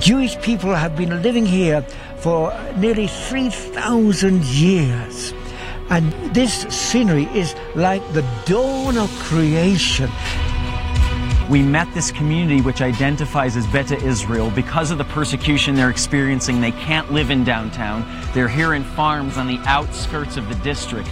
Jewish 0.00 0.40
people 0.40 0.72
have 0.72 0.96
been 0.96 1.20
living 1.20 1.44
here 1.44 1.82
for 2.18 2.56
nearly 2.76 3.08
3,000 3.08 4.44
years. 4.44 5.34
And 5.90 6.12
this 6.32 6.62
scenery 6.70 7.24
is 7.34 7.54
like 7.74 8.00
the 8.12 8.24
dawn 8.46 8.96
of 8.96 9.10
creation. 9.18 10.08
We 11.50 11.62
met 11.62 11.92
this 11.94 12.12
community 12.12 12.60
which 12.60 12.80
identifies 12.80 13.56
as 13.56 13.66
Beta 13.66 13.96
Israel 13.96 14.50
because 14.52 14.92
of 14.92 14.98
the 14.98 15.04
persecution 15.04 15.74
they're 15.74 15.90
experiencing. 15.90 16.60
They 16.60 16.72
can't 16.72 17.12
live 17.12 17.30
in 17.30 17.42
downtown. 17.42 18.06
They're 18.34 18.48
here 18.48 18.74
in 18.74 18.84
farms 18.84 19.36
on 19.36 19.48
the 19.48 19.58
outskirts 19.64 20.36
of 20.36 20.48
the 20.48 20.54
district. 20.56 21.08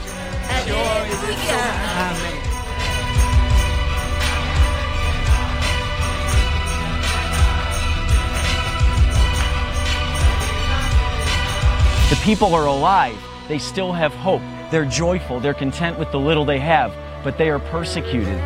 The 12.08 12.16
people 12.22 12.54
are 12.54 12.66
alive. 12.66 13.20
They 13.48 13.58
still 13.58 13.92
have 13.92 14.14
hope. 14.14 14.42
They're 14.70 14.84
joyful. 14.84 15.40
They're 15.40 15.54
content 15.54 15.98
with 15.98 16.12
the 16.12 16.20
little 16.20 16.44
they 16.44 16.60
have, 16.60 16.94
but 17.24 17.36
they 17.36 17.50
are 17.50 17.58
persecuted. 17.58 18.40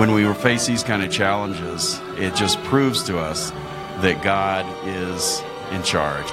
When 0.00 0.12
we 0.12 0.32
face 0.32 0.66
these 0.66 0.82
kind 0.82 1.02
of 1.02 1.12
challenges, 1.12 2.00
it 2.16 2.34
just 2.34 2.58
proves 2.62 3.02
to 3.02 3.18
us 3.18 3.50
that 4.00 4.22
God 4.22 4.64
is 4.88 5.42
in 5.72 5.82
charge. 5.82 6.26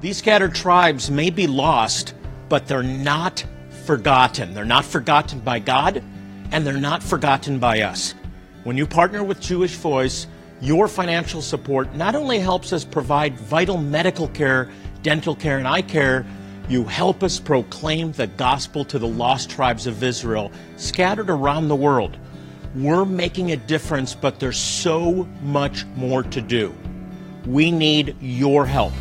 These 0.00 0.16
scattered 0.16 0.56
tribes 0.56 1.08
may 1.08 1.30
be 1.30 1.46
lost, 1.46 2.14
but 2.48 2.66
they're 2.66 2.82
not 2.82 3.44
forgotten. 3.84 4.54
They're 4.54 4.64
not 4.64 4.84
forgotten 4.84 5.38
by 5.38 5.60
God, 5.60 6.02
and 6.50 6.66
they're 6.66 6.76
not 6.78 7.00
forgotten 7.00 7.60
by 7.60 7.82
us. 7.82 8.12
When 8.64 8.76
you 8.76 8.84
partner 8.84 9.22
with 9.22 9.38
Jewish 9.38 9.76
Voice, 9.76 10.26
your 10.60 10.88
financial 10.88 11.40
support 11.40 11.94
not 11.94 12.16
only 12.16 12.40
helps 12.40 12.72
us 12.72 12.84
provide 12.84 13.38
vital 13.38 13.78
medical 13.78 14.26
care, 14.26 14.68
dental 15.04 15.36
care, 15.36 15.58
and 15.58 15.68
eye 15.68 15.82
care, 15.82 16.26
you 16.68 16.84
help 16.84 17.22
us 17.22 17.40
proclaim 17.40 18.12
the 18.12 18.26
gospel 18.26 18.84
to 18.84 18.98
the 18.98 19.08
lost 19.08 19.48
tribes 19.48 19.86
of 19.86 20.02
Israel 20.02 20.52
scattered 20.76 21.30
around 21.30 21.68
the 21.68 21.76
world. 21.76 22.18
We're 22.74 23.06
making 23.06 23.52
a 23.52 23.56
difference, 23.56 24.14
but 24.14 24.38
there's 24.38 24.58
so 24.58 25.26
much 25.42 25.86
more 25.96 26.22
to 26.24 26.40
do. 26.42 26.74
We 27.46 27.70
need 27.70 28.14
your 28.20 28.66
help. 28.66 28.92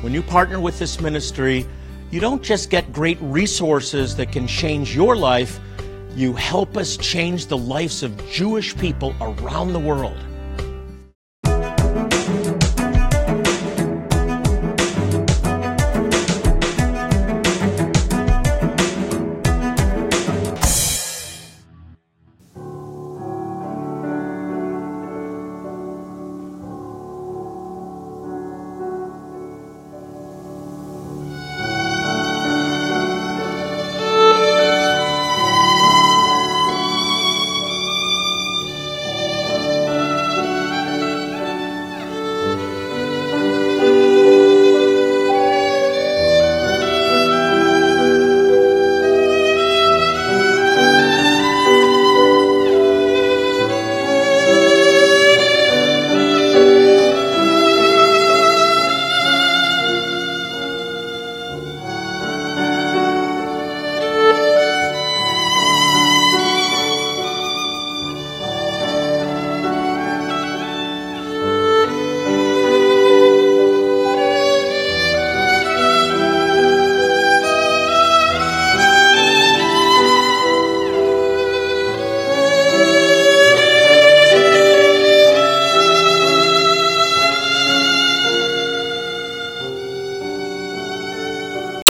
When 0.00 0.12
you 0.12 0.22
partner 0.22 0.58
with 0.58 0.80
this 0.80 1.00
ministry, 1.00 1.64
you 2.10 2.18
don't 2.18 2.42
just 2.42 2.70
get 2.70 2.92
great 2.92 3.18
resources 3.20 4.16
that 4.16 4.32
can 4.32 4.48
change 4.48 4.94
your 4.94 5.14
life, 5.14 5.60
you 6.16 6.32
help 6.32 6.76
us 6.76 6.96
change 6.96 7.46
the 7.46 7.56
lives 7.56 8.02
of 8.02 8.30
Jewish 8.30 8.76
people 8.76 9.14
around 9.20 9.72
the 9.72 9.80
world. 9.80 10.18